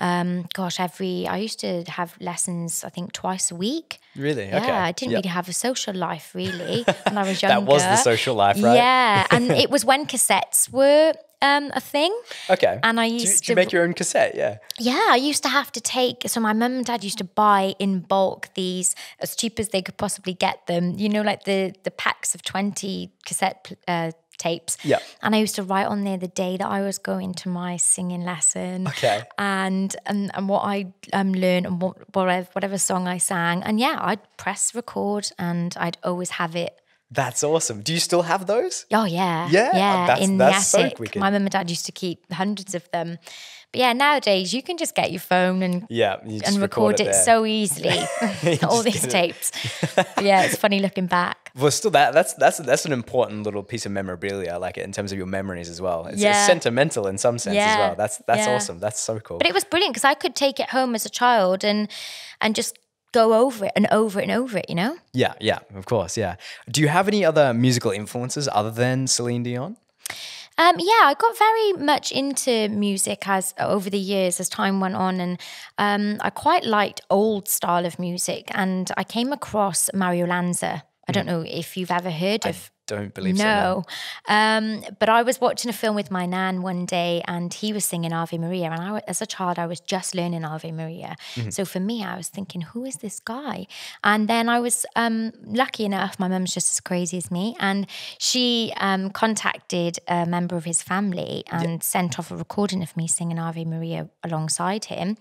um, 0.00 0.46
gosh, 0.54 0.80
every 0.80 1.26
I 1.28 1.36
used 1.36 1.60
to 1.60 1.84
have 1.88 2.16
lessons. 2.20 2.84
I 2.84 2.88
think 2.88 3.12
twice 3.12 3.50
a 3.50 3.54
week. 3.54 3.98
Really? 4.16 4.46
Yeah, 4.48 4.58
okay. 4.58 4.70
I 4.88 4.92
didn't 4.92 5.12
Yep. 5.12 5.18
really 5.18 5.28
have 5.34 5.48
a 5.48 5.52
social 5.52 5.94
life 5.94 6.34
really 6.34 6.84
when 7.06 7.18
I 7.18 7.22
was 7.28 7.40
younger. 7.42 7.60
That 7.60 7.70
was 7.72 7.82
the 7.82 7.96
social 7.96 8.34
life, 8.34 8.62
right? 8.62 8.74
Yeah, 8.76 9.26
and 9.30 9.50
it 9.64 9.70
was 9.70 9.84
when 9.84 10.06
cassettes 10.06 10.68
were 10.72 11.12
um, 11.42 11.70
a 11.74 11.80
thing. 11.80 12.12
Okay. 12.50 12.78
And 12.82 12.98
I 13.00 13.08
Do 13.08 13.14
you- 13.14 13.20
used 13.20 13.44
do 13.44 13.52
you 13.52 13.54
to- 13.54 13.60
make 13.60 13.72
your 13.72 13.82
own 13.84 13.94
cassette? 13.94 14.34
Yeah. 14.34 14.58
Yeah, 14.78 15.06
I 15.10 15.16
used 15.16 15.42
to 15.42 15.48
have 15.48 15.70
to 15.72 15.80
take. 15.80 16.22
So 16.26 16.40
my 16.40 16.52
mum 16.52 16.72
and 16.76 16.84
dad 16.84 17.04
used 17.04 17.18
to 17.18 17.24
buy 17.24 17.74
in 17.78 18.00
bulk 18.00 18.48
these 18.54 18.94
as 19.20 19.36
cheap 19.36 19.58
as 19.60 19.68
they 19.68 19.82
could 19.82 19.96
possibly 19.96 20.34
get 20.34 20.66
them. 20.66 20.94
You 20.98 21.08
know, 21.08 21.22
like 21.22 21.44
the 21.44 21.72
the 21.84 21.90
packs 21.90 22.34
of 22.34 22.42
twenty 22.42 23.12
cassette 23.26 23.72
uh, 23.88 24.10
tapes. 24.40 24.76
Yeah. 24.82 24.98
And 25.22 25.34
I 25.34 25.38
used 25.38 25.54
to 25.56 25.62
write 25.62 25.86
on 25.86 26.04
there 26.04 26.16
the 26.18 26.28
day 26.44 26.56
that 26.56 26.68
I 26.68 26.80
was 26.82 26.98
going 26.98 27.34
to 27.42 27.48
my 27.48 27.76
singing 27.76 28.24
lesson. 28.24 28.88
Okay. 28.88 29.22
And 29.38 29.94
and, 30.06 30.30
and 30.34 30.48
what 30.48 30.62
I 30.64 30.92
um, 31.12 31.32
learned 31.32 31.66
and 31.66 31.80
what 31.82 31.96
whatever 32.14 32.48
whatever 32.54 32.78
song 32.78 33.06
I 33.06 33.18
sang. 33.18 33.62
And 33.62 33.78
yeah, 33.78 33.96
I'd 34.00 34.20
press 34.36 34.74
record 34.74 35.30
and 35.38 35.74
I'd 35.78 35.98
always 36.02 36.30
have 36.30 36.56
it. 36.56 36.72
That's 37.12 37.42
awesome. 37.42 37.80
Do 37.82 37.92
you 37.92 37.98
still 38.00 38.22
have 38.22 38.46
those? 38.46 38.86
Oh 38.92 39.04
yeah, 39.04 39.48
Yeah, 39.50 39.70
yeah. 39.76 40.06
that's- 40.06 40.24
in 40.28 40.38
that's 40.38 40.70
the 40.72 40.80
attic, 40.80 40.98
wicked. 41.00 41.20
my 41.20 41.30
mum 41.30 41.42
and 41.42 41.50
dad 41.50 41.68
used 41.68 41.86
to 41.86 41.92
keep 41.92 42.18
hundreds 42.32 42.74
of 42.74 42.88
them. 42.92 43.18
But 43.72 43.78
yeah, 43.80 43.92
nowadays 43.92 44.52
you 44.52 44.62
can 44.62 44.76
just 44.76 44.94
get 44.96 45.12
your 45.12 45.20
phone 45.20 45.62
and 45.62 45.86
Yeah. 45.88 46.16
You 46.26 46.40
and 46.44 46.60
record, 46.60 46.98
it, 46.98 47.04
there. 47.04 47.12
so 47.12 47.46
easily. 47.46 47.98
All 48.68 48.82
these 48.82 49.06
tapes. 49.06 49.52
yeah, 50.20 50.42
it's 50.42 50.56
funny 50.56 50.80
looking 50.80 51.06
back. 51.06 51.50
Well, 51.56 51.70
still 51.70 51.90
that 51.92 52.12
that's 52.12 52.34
that's 52.34 52.58
that's 52.58 52.84
an 52.84 52.92
important 52.92 53.44
little 53.44 53.62
piece 53.62 53.86
of 53.86 53.92
memorabilia, 53.92 54.52
I 54.52 54.56
like 54.56 54.76
it 54.78 54.84
in 54.84 54.92
terms 54.92 55.12
of 55.12 55.18
your 55.18 55.26
memories 55.26 55.68
as 55.68 55.80
well. 55.80 56.06
It's, 56.06 56.22
it's 56.22 56.46
sentimental 56.46 57.06
in 57.06 57.18
some 57.18 57.38
sense 57.38 57.52
as 57.56 57.56
Yeah. 57.56 57.78
well. 57.78 57.94
That's 57.96 58.18
that's 58.26 58.46
Yeah. 58.46 58.54
awesome. 58.56 58.78
That's 58.80 59.00
so 59.00 59.20
cool. 59.20 59.38
But 59.38 59.46
it 59.46 59.54
was 59.54 59.64
brilliant 59.64 59.94
because 59.94 60.04
I 60.04 60.14
could 60.14 60.34
take 60.34 60.58
it 60.60 60.70
home 60.70 60.94
as 60.94 61.06
a 61.06 61.10
child 61.10 61.64
and 61.64 61.88
and 62.40 62.54
just 62.56 62.76
go 63.12 63.34
over 63.34 63.64
it 63.66 63.72
and 63.74 63.86
over 63.90 64.20
it 64.20 64.24
and 64.28 64.32
over 64.32 64.58
it, 64.58 64.66
you 64.68 64.74
know? 64.76 64.96
yeah, 65.12 65.34
yeah, 65.40 65.58
of 65.74 65.84
course, 65.84 66.16
yeah. 66.16 66.36
Do 66.70 66.80
you 66.80 66.86
have 66.86 67.08
any 67.08 67.24
other 67.24 67.52
musical 67.52 67.90
influences 67.90 68.48
other 68.52 68.70
than 68.70 69.08
Celine 69.08 69.42
Dion? 69.42 69.76
Um, 70.60 70.76
yeah, 70.78 71.04
I 71.04 71.14
got 71.18 71.38
very 71.38 71.72
much 71.72 72.12
into 72.12 72.68
music 72.68 73.26
as 73.26 73.54
over 73.58 73.88
the 73.88 73.98
years 73.98 74.38
as 74.40 74.50
time 74.50 74.78
went 74.78 74.94
on, 74.94 75.18
and 75.18 75.40
um, 75.78 76.18
I 76.20 76.28
quite 76.28 76.64
liked 76.64 77.00
old 77.08 77.48
style 77.48 77.86
of 77.86 77.98
music. 77.98 78.50
And 78.50 78.92
I 78.94 79.02
came 79.02 79.32
across 79.32 79.88
Mario 79.94 80.26
Lanza. 80.26 80.82
I 81.08 81.12
don't 81.12 81.24
know 81.24 81.42
if 81.46 81.78
you've 81.78 81.90
ever 81.90 82.10
heard 82.10 82.44
of. 82.46 82.70
Don't 82.90 83.14
believe 83.14 83.38
so. 83.38 83.44
no. 83.44 83.60
No, 83.60 83.84
um, 84.26 84.82
but 84.98 85.08
I 85.08 85.22
was 85.22 85.40
watching 85.40 85.68
a 85.70 85.72
film 85.72 85.94
with 85.94 86.10
my 86.10 86.26
nan 86.26 86.60
one 86.60 86.86
day, 86.86 87.22
and 87.28 87.54
he 87.54 87.72
was 87.72 87.84
singing 87.84 88.12
Ave 88.12 88.36
Maria. 88.36 88.68
And 88.68 88.82
I, 88.82 89.00
as 89.06 89.22
a 89.22 89.26
child, 89.26 89.60
I 89.60 89.66
was 89.66 89.78
just 89.78 90.12
learning 90.12 90.44
Ave 90.44 90.72
Maria. 90.72 91.14
Mm-hmm. 91.36 91.50
So 91.50 91.64
for 91.64 91.78
me, 91.78 92.02
I 92.02 92.16
was 92.16 92.28
thinking, 92.28 92.62
who 92.62 92.84
is 92.84 92.96
this 92.96 93.20
guy? 93.20 93.68
And 94.02 94.26
then 94.26 94.48
I 94.48 94.58
was 94.58 94.86
um, 94.96 95.30
lucky 95.44 95.84
enough. 95.84 96.18
My 96.18 96.26
mum's 96.26 96.52
just 96.52 96.72
as 96.72 96.80
crazy 96.80 97.16
as 97.16 97.30
me, 97.30 97.54
and 97.60 97.86
she 98.18 98.72
um, 98.78 99.10
contacted 99.10 100.00
a 100.08 100.26
member 100.26 100.56
of 100.56 100.64
his 100.64 100.82
family 100.82 101.44
and 101.46 101.84
sent 101.84 102.18
off 102.18 102.32
a 102.32 102.36
recording 102.36 102.82
of 102.82 102.96
me 102.96 103.06
singing 103.06 103.38
Ave 103.38 103.64
Maria 103.66 104.08
alongside 104.24 104.86
him. 104.86 105.16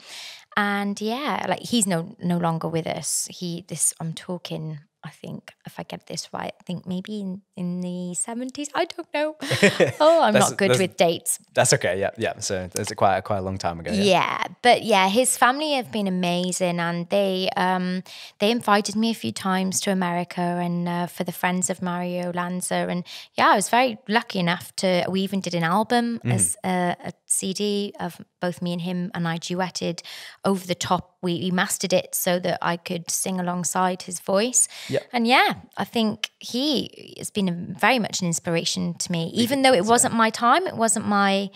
And 0.57 0.99
yeah, 0.99 1.45
like 1.47 1.59
he's 1.59 1.85
no 1.85 2.15
no 2.19 2.37
longer 2.39 2.67
with 2.67 2.87
us. 2.87 3.27
He 3.29 3.63
this 3.67 3.93
I'm 3.99 4.13
talking. 4.13 4.79
I 5.03 5.09
think 5.11 5.53
if 5.65 5.79
I 5.79 5.83
get 5.83 6.07
this 6.07 6.29
right, 6.33 6.53
I 6.59 6.63
think 6.63 6.85
maybe 6.85 7.21
in, 7.21 7.41
in 7.55 7.81
the 7.81 8.13
seventies. 8.15 8.69
I 8.75 8.85
don't 8.85 9.07
know. 9.13 9.35
Oh, 10.01 10.21
I'm 10.21 10.33
not 10.33 10.57
good 10.57 10.71
with 10.77 10.97
dates. 10.97 11.39
That's 11.53 11.73
okay. 11.73 11.99
Yeah, 11.99 12.11
yeah. 12.17 12.39
So 12.39 12.69
a 12.75 12.95
quite 12.95 13.23
quite 13.23 13.37
a 13.37 13.41
long 13.41 13.57
time 13.57 13.79
ago. 13.79 13.91
Yeah. 13.91 14.03
Yeah, 14.03 14.43
but 14.61 14.83
yeah, 14.83 15.07
his 15.09 15.37
family 15.37 15.73
have 15.73 15.91
been 15.91 16.07
amazing, 16.07 16.79
and 16.79 17.07
they 17.09 17.49
um 17.55 18.03
they 18.39 18.51
invited 18.51 18.95
me 18.95 19.11
a 19.11 19.13
few 19.13 19.31
times 19.31 19.79
to 19.81 19.91
America 19.91 20.41
and 20.41 20.87
uh, 20.87 21.07
for 21.07 21.23
the 21.23 21.31
Friends 21.31 21.69
of 21.69 21.81
Mario 21.81 22.31
Lanza, 22.33 22.87
and 22.89 23.03
yeah, 23.35 23.49
I 23.49 23.55
was 23.55 23.69
very 23.69 23.97
lucky 24.07 24.39
enough 24.39 24.75
to. 24.77 25.05
We 25.09 25.21
even 25.21 25.39
did 25.39 25.55
an 25.55 25.63
album 25.63 26.19
as 26.25 26.57
a, 26.63 26.95
a 27.05 27.13
CD 27.25 27.93
of 27.99 28.19
both 28.41 28.61
me 28.61 28.73
and 28.73 28.81
him, 28.81 29.11
and 29.13 29.27
I 29.27 29.37
duetted 29.37 30.01
over 30.43 30.65
the 30.67 30.75
top. 30.75 31.17
We, 31.21 31.33
we 31.39 31.51
mastered 31.51 31.91
it 31.91 32.15
so 32.15 32.39
that 32.39 32.57
I 32.61 32.77
could 32.77 33.09
sing 33.11 33.39
alongside 33.39 34.03
his 34.03 34.19
voice. 34.21 34.67
Yeah. 34.89 34.99
And 35.13 35.27
yeah, 35.27 35.53
I 35.77 35.85
think 35.85 36.29
he 36.39 37.13
has 37.17 37.29
been 37.31 37.47
a, 37.49 37.79
very 37.79 37.99
much 37.99 38.21
an 38.21 38.27
inspiration 38.27 38.93
to 38.95 39.11
me, 39.11 39.31
even 39.33 39.61
though 39.61 39.73
it 39.73 39.85
wasn't 39.85 40.13
my 40.15 40.29
time, 40.29 40.67
it 40.67 40.75
wasn't 40.75 41.05
my 41.07 41.49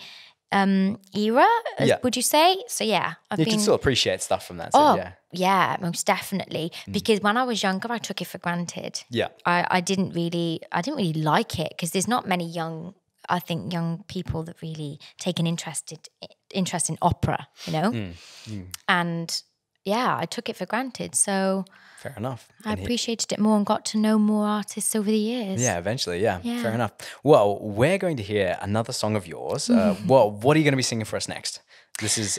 um, 0.52 0.98
era, 1.14 1.46
Yeah. 1.80 1.98
would 2.04 2.14
you 2.16 2.22
say? 2.22 2.56
So 2.68 2.84
yeah, 2.84 3.14
I've 3.30 3.38
You 3.40 3.44
been. 3.44 3.54
can 3.54 3.60
still 3.60 3.74
appreciate 3.74 4.22
stuff 4.22 4.46
from 4.46 4.58
that. 4.58 4.72
So 4.72 4.78
oh 4.80 4.96
yeah. 4.96 5.12
yeah. 5.32 5.76
most 5.80 6.06
definitely. 6.06 6.70
Because 6.90 7.20
when 7.20 7.36
I 7.36 7.42
was 7.42 7.62
younger, 7.62 7.90
I 7.90 7.98
took 7.98 8.20
it 8.22 8.26
for 8.28 8.38
granted. 8.38 9.02
Yeah. 9.10 9.28
I, 9.44 9.66
I 9.68 9.80
didn't 9.80 10.12
really, 10.14 10.60
I 10.70 10.80
didn't 10.80 10.98
really 10.98 11.20
like 11.20 11.58
it 11.58 11.70
because 11.70 11.90
there's 11.90 12.06
not 12.06 12.28
many 12.28 12.46
young, 12.48 12.94
I 13.28 13.40
think, 13.40 13.72
young 13.72 14.04
people 14.06 14.44
that 14.44 14.62
really 14.62 15.00
take 15.18 15.40
an 15.40 15.46
interested 15.46 16.08
interest 16.52 16.88
in 16.88 16.98
opera, 17.02 17.48
you 17.66 17.72
know. 17.72 17.90
Mm, 17.90 18.66
And 18.86 19.42
yeah, 19.84 20.16
I 20.22 20.26
took 20.26 20.48
it 20.48 20.56
for 20.56 20.66
granted. 20.66 21.14
So 21.14 21.64
Fair 21.98 22.14
enough. 22.16 22.48
I 22.64 22.70
And 22.70 22.78
he- 22.80 22.84
appreciated 22.84 23.32
it 23.32 23.38
more 23.38 23.56
and 23.56 23.64
got 23.66 23.84
to 23.86 23.98
know 23.98 24.18
more 24.18 24.46
artists 24.46 24.94
over 24.94 25.10
the 25.10 25.16
years. 25.18 25.62
Yeah, 25.62 25.78
eventually. 25.78 26.20
Yeah, 26.22 26.40
Yeah. 26.42 26.62
fair 26.62 26.72
enough. 26.74 26.92
Well, 27.22 27.58
we're 27.60 27.98
going 27.98 28.16
to 28.18 28.22
hear 28.22 28.58
another 28.60 28.92
song 28.92 29.16
of 29.16 29.26
yours. 29.26 29.70
Uh, 29.70 29.96
well, 30.06 30.30
what 30.30 30.54
are 30.56 30.58
you 30.60 30.64
going 30.64 30.72
to 30.72 30.76
be 30.76 30.82
singing 30.82 31.06
for 31.06 31.16
us 31.16 31.28
next? 31.28 31.60
This 32.00 32.18
is 32.18 32.38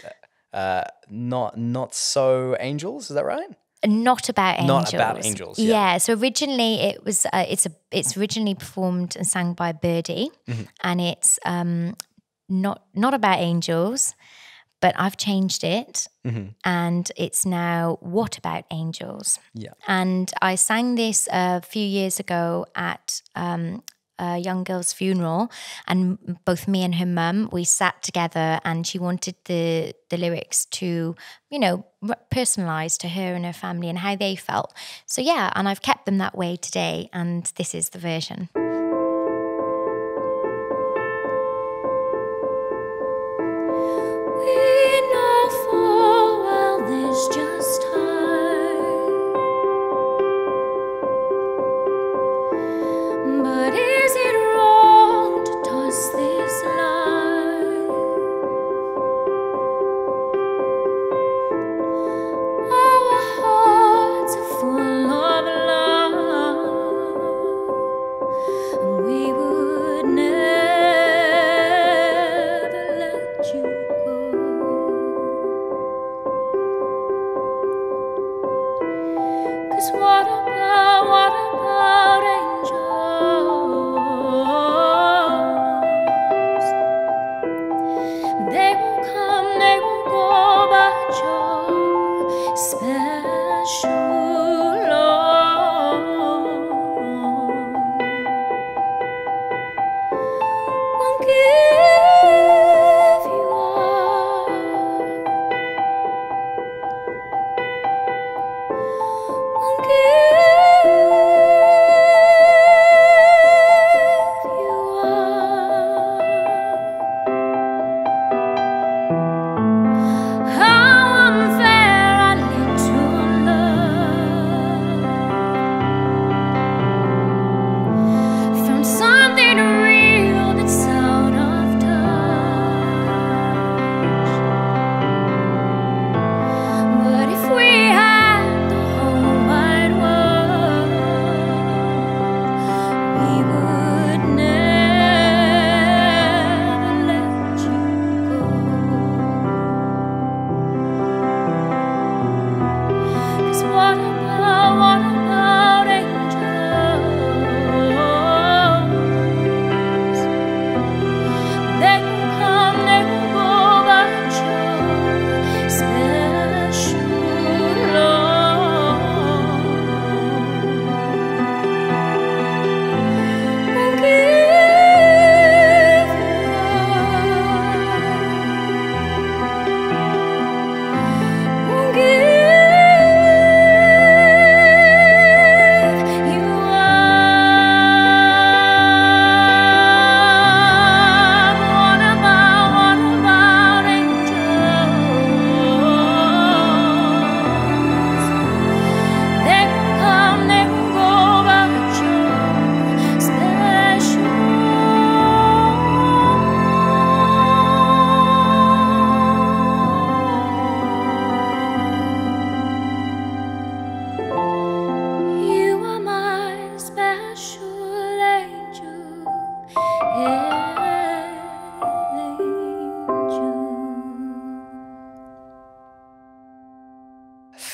uh, 0.54 0.84
not 1.10 1.58
not 1.58 1.96
so 1.96 2.56
angels. 2.60 3.10
Is 3.10 3.16
that 3.16 3.26
right? 3.26 3.50
not 3.88 4.30
about 4.30 4.60
angels. 4.60 4.68
Not 4.68 4.94
about 4.94 5.26
angels, 5.26 5.60
yeah. 5.60 5.98
So 6.00 6.14
originally 6.14 6.74
it 6.82 7.04
was 7.06 7.26
uh, 7.26 7.46
it's 7.48 7.66
a 7.66 7.72
it's 7.92 8.18
originally 8.18 8.56
performed 8.56 9.16
and 9.16 9.28
sang 9.28 9.54
by 9.54 9.72
Birdy, 9.74 10.30
Mm-hmm. 10.48 10.64
and 10.84 11.02
it's 11.02 11.40
um 11.46 11.96
not 12.50 12.84
not 12.94 13.14
about 13.14 13.40
angels, 13.40 14.14
but 14.86 14.94
I've 15.00 15.18
changed 15.18 15.64
it, 15.64 16.08
and 16.64 17.12
it's 17.18 17.44
now 17.44 17.98
what 18.02 18.38
about 18.38 18.66
angels? 18.70 19.40
Mm-hmm. 19.40 19.62
Yeah. 19.64 19.74
And 19.88 20.32
I 20.44 20.54
sang 20.54 20.94
this 20.94 21.28
a 21.32 21.62
few 21.62 21.84
years 21.84 22.20
ago 22.20 22.68
at 22.76 23.24
um, 23.36 23.82
a 24.20 24.38
young 24.38 24.64
girl's 24.64 24.94
funeral, 24.94 25.50
and 25.88 26.38
both 26.46 26.68
me 26.68 26.84
and 26.84 26.94
her 26.94 27.06
mum 27.08 27.50
we 27.52 27.64
sat 27.64 28.04
together, 28.04 28.60
and 28.64 28.86
she 28.86 29.00
wanted 29.00 29.34
the 29.46 29.96
the 30.12 30.18
lyrics 30.18 30.66
to, 30.66 31.16
you 31.50 31.58
know, 31.58 31.84
personalised 32.30 33.00
to 33.00 33.08
her 33.08 33.34
and 33.34 33.44
her 33.44 33.54
family 33.54 33.90
and 33.90 33.98
how 33.98 34.16
they 34.16 34.36
felt. 34.36 34.72
So 35.08 35.20
yeah, 35.20 35.52
and 35.56 35.68
I've 35.68 35.82
kept 35.82 36.06
them 36.06 36.20
that 36.20 36.38
way 36.38 36.58
today, 36.58 37.10
and 37.12 37.52
this 37.56 37.74
is 37.74 37.90
the 37.90 37.98
version. 37.98 38.50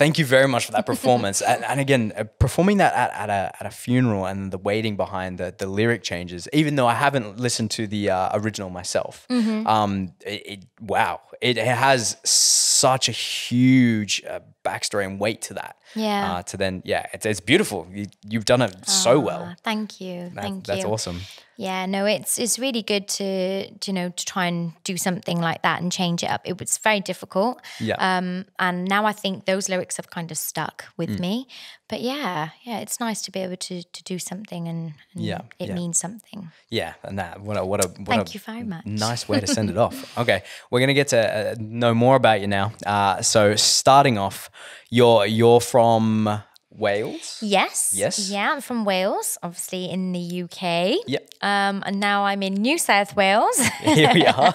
Thank 0.01 0.17
you 0.17 0.25
very 0.25 0.47
much 0.47 0.65
for 0.65 0.71
that 0.71 0.85
performance. 0.93 1.41
and, 1.41 1.63
and 1.63 1.79
again, 1.79 2.11
uh, 2.17 2.23
performing 2.45 2.77
that 2.77 2.93
at, 3.03 3.11
at, 3.23 3.29
a, 3.29 3.41
at 3.59 3.65
a 3.67 3.69
funeral 3.83 4.25
and 4.25 4.51
the 4.51 4.57
waiting 4.57 4.95
behind 4.95 5.37
the, 5.37 5.53
the 5.57 5.67
lyric 5.67 6.01
changes, 6.01 6.47
even 6.53 6.75
though 6.75 6.87
I 6.87 6.95
haven't 6.95 7.39
listened 7.39 7.69
to 7.71 7.85
the 7.87 8.09
uh, 8.09 8.29
original 8.39 8.69
myself, 8.69 9.27
Mm-hmm. 9.29 9.67
um, 9.67 10.13
it, 10.25 10.41
it, 10.53 10.65
wow, 10.93 11.21
it, 11.41 11.57
it 11.57 11.65
has 11.67 12.17
such 12.23 13.09
a 13.09 13.11
huge 13.11 14.23
uh, 14.27 14.39
backstory 14.63 15.05
and 15.05 15.19
weight 15.19 15.41
to 15.43 15.53
that. 15.55 15.75
Yeah. 15.95 16.33
Uh, 16.35 16.41
to 16.43 16.57
then, 16.57 16.81
yeah, 16.85 17.05
it's, 17.13 17.25
it's 17.25 17.39
beautiful. 17.41 17.87
You, 17.91 18.05
you've 18.29 18.45
done 18.45 18.61
it 18.61 18.87
so 18.87 19.19
well. 19.19 19.47
Ah, 19.51 19.55
thank 19.63 19.99
you. 20.01 20.29
That- 20.35 20.43
thank 20.43 20.65
that's 20.65 20.77
you. 20.77 20.83
That's 20.83 20.85
awesome. 20.85 21.21
Yeah, 21.57 21.85
no, 21.85 22.05
it's 22.07 22.39
it's 22.39 22.57
really 22.57 22.81
good 22.81 23.07
to, 23.07 23.69
to, 23.69 23.91
you 23.91 23.93
know 23.93 24.09
to 24.09 24.25
try 24.25 24.47
and 24.47 24.71
do 24.83 24.97
something 24.97 25.39
like 25.39 25.61
that 25.61 25.79
and 25.79 25.91
change 25.91 26.23
it 26.23 26.29
up. 26.31 26.41
It 26.43 26.59
was 26.59 26.79
very 26.79 27.01
difficult. 27.01 27.61
Yeah. 27.79 27.97
Um, 27.99 28.45
and 28.57 28.87
now 28.87 29.05
I 29.05 29.11
think 29.11 29.45
those 29.45 29.69
lyrics 29.69 29.97
have 29.97 30.09
kind 30.09 30.31
of 30.31 30.37
stuck 30.39 30.85
with 30.97 31.09
Mm. 31.09 31.19
me. 31.19 31.47
But 31.87 32.01
yeah, 32.01 32.49
yeah, 32.63 32.79
it's 32.79 32.99
nice 32.99 33.21
to 33.23 33.31
be 33.31 33.41
able 33.41 33.57
to 33.57 33.83
to 33.83 34.03
do 34.03 34.17
something 34.17 34.67
and, 34.67 34.93
and 35.13 35.23
Yeah, 35.23 35.41
it 35.59 35.67
yeah. 35.67 35.75
means 35.75 35.99
something. 35.99 36.49
Yeah, 36.71 36.93
and 37.03 37.19
that 37.19 37.41
what 37.41 37.57
a 37.57 37.63
what 37.65 37.85
a 37.85 37.89
what 37.89 38.07
Thank 38.07 38.29
a 38.29 38.33
you 38.33 38.39
very 38.39 38.63
much. 38.63 38.85
nice 38.85 39.29
way 39.29 39.39
to 39.39 39.45
send 39.47 39.69
it 39.69 39.77
off. 39.85 40.17
Okay, 40.17 40.41
we're 40.71 40.79
gonna 40.79 40.95
get 40.95 41.09
to 41.09 41.19
uh, 41.51 41.55
know 41.59 41.93
more 41.93 42.15
about 42.15 42.41
you 42.41 42.47
now. 42.47 42.71
Uh, 42.87 43.21
so 43.21 43.55
starting 43.55 44.17
off, 44.17 44.49
you're 44.91 45.25
you're 45.25 45.61
from 45.61 46.43
Wales. 46.69 47.39
Yes. 47.41 47.93
Yes. 47.95 48.29
Yeah, 48.29 48.51
I'm 48.51 48.61
from 48.61 48.85
Wales, 48.85 49.37
obviously 49.41 49.89
in 49.89 50.11
the 50.11 50.43
UK. 50.43 51.03
Yep. 51.07 51.29
Um, 51.41 51.83
and 51.85 51.99
now 51.99 52.25
I'm 52.25 52.43
in 52.43 52.53
New 52.53 52.77
South 52.77 53.15
Wales. 53.15 53.57
Here 53.81 54.11
we 54.13 54.25
are. 54.25 54.53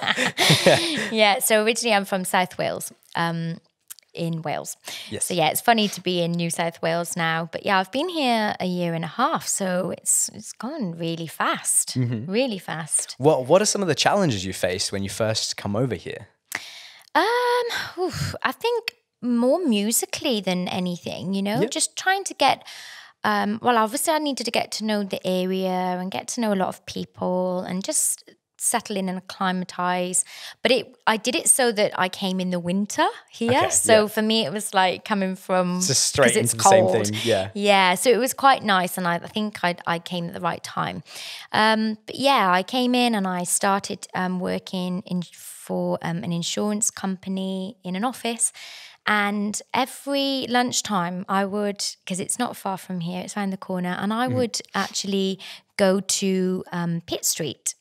yeah. 1.13 1.41
So 1.41 1.65
originally 1.65 1.95
I'm 1.95 2.05
from 2.05 2.25
South 2.25 2.57
Wales. 2.59 2.93
Um, 3.17 3.59
in 4.15 4.41
Wales. 4.41 4.79
Yes. 5.11 5.27
So 5.27 5.35
yeah, 5.35 5.49
it's 5.49 5.61
funny 5.61 5.89
to 5.89 6.01
be 6.01 6.23
in 6.23 6.33
New 6.33 6.49
South 6.49 6.81
Wales 6.81 7.17
now. 7.17 7.51
But 7.53 7.67
yeah, 7.67 7.79
I've 7.79 7.93
been 7.93 8.09
here 8.09 8.57
a 8.59 8.65
year 8.65 8.95
and 8.95 9.05
a 9.05 9.09
half, 9.09 9.47
so 9.47 9.91
it's 9.91 10.31
it's 10.33 10.53
gone 10.53 10.97
really 10.97 11.27
fast. 11.27 11.99
Mm-hmm. 11.99 12.31
Really 12.31 12.59
fast. 12.59 13.15
What 13.19 13.45
what 13.47 13.61
are 13.61 13.67
some 13.67 13.83
of 13.83 13.89
the 13.89 13.95
challenges 13.95 14.43
you 14.43 14.55
faced 14.55 14.91
when 14.91 15.03
you 15.03 15.11
first 15.11 15.59
come 15.59 15.77
over 15.77 15.95
here? 15.95 16.29
Um, 17.15 18.05
oof, 18.05 18.35
I 18.43 18.53
think 18.53 18.93
more 19.27 19.65
musically 19.65 20.41
than 20.41 20.69
anything, 20.69 21.35
you 21.35 21.43
know, 21.43 21.65
just 21.67 21.97
trying 21.97 22.25
to 22.25 22.35
get. 22.35 22.67
Um, 23.25 23.59
well, 23.61 23.77
obviously, 23.77 24.13
I 24.13 24.19
needed 24.19 24.45
to 24.45 24.53
get 24.53 24.71
to 24.73 24.85
know 24.85 25.03
the 25.03 25.25
area 25.27 25.69
and 25.69 26.11
get 26.11 26.29
to 26.29 26.41
know 26.41 26.53
a 26.53 26.55
lot 26.55 26.69
of 26.69 26.87
people 26.87 27.61
and 27.61 27.83
just 27.83 28.31
settle 28.59 28.97
in 28.97 29.09
and 29.09 29.19
acclimatize. 29.19 30.25
But 30.63 30.73
it, 30.73 30.97
I 31.07 31.17
did 31.17 31.35
it 31.35 31.49
so 31.49 31.73
that 31.73 31.93
I 31.99 32.09
came 32.09 32.41
in 32.41 32.51
the 32.51 32.59
winter 32.59 33.07
here. 33.31 33.53
Okay, 33.53 33.71
so 33.71 34.03
yeah. 34.03 34.09
for 34.09 34.23
me, 34.23 34.45
it 34.45 34.53
was 34.53 34.75
like 34.75 35.05
coming 35.05 35.37
from 35.37 35.81
Just 35.81 36.07
straight 36.07 36.37
into 36.37 36.57
the 36.57 36.63
same 36.63 36.87
cold. 36.87 37.07
thing, 37.07 37.21
yeah. 37.25 37.51
Yeah, 37.55 37.95
so 37.95 38.11
it 38.11 38.19
was 38.19 38.35
quite 38.35 38.63
nice, 38.63 38.99
and 38.99 39.07
I, 39.07 39.17
I 39.17 39.29
think 39.29 39.63
I, 39.63 39.77
I 39.87 39.99
came 39.99 40.27
at 40.27 40.35
the 40.35 40.41
right 40.41 40.63
time. 40.63 41.03
Um, 41.53 41.99
but 42.07 42.17
yeah, 42.17 42.51
I 42.51 42.63
came 42.63 42.95
in 42.95 43.15
and 43.15 43.27
I 43.27 43.45
started 43.45 44.07
um, 44.15 44.41
working 44.41 45.03
in 45.07 45.23
for 45.23 45.99
um, 46.03 46.23
an 46.23 46.33
insurance 46.33 46.91
company 46.91 47.77
in 47.83 47.97
an 47.97 48.05
office. 48.05 48.53
And 49.07 49.61
every 49.73 50.47
lunchtime, 50.49 51.25
I 51.29 51.45
would, 51.45 51.85
because 52.05 52.19
it's 52.19 52.39
not 52.39 52.57
far 52.57 52.77
from 52.77 53.01
here, 53.01 53.23
it's 53.23 53.37
around 53.37 53.51
the 53.51 53.57
corner, 53.57 53.97
and. 53.99 54.13
I 54.13 54.29
would 54.29 54.61
actually 54.75 55.39
go 55.77 56.01
to 56.01 56.65
um, 56.73 57.03
Pitt 57.07 57.25
Street 57.25 57.75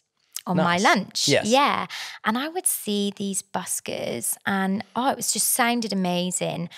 on 0.47 0.57
my 0.57 0.77
lunch. 0.77 1.27
Yes. 1.27 1.47
Yeah. 1.47 1.87
And 2.23 2.37
I 2.37 2.49
would 2.49 2.67
see 2.67 3.13
these 3.15 3.41
buskers 3.41 4.35
and 4.45 4.83
oh, 4.95 5.09
it 5.09 5.17
was 5.17 5.33
just 5.33 5.47
sounded 5.47 5.91
amazing. 5.91 6.69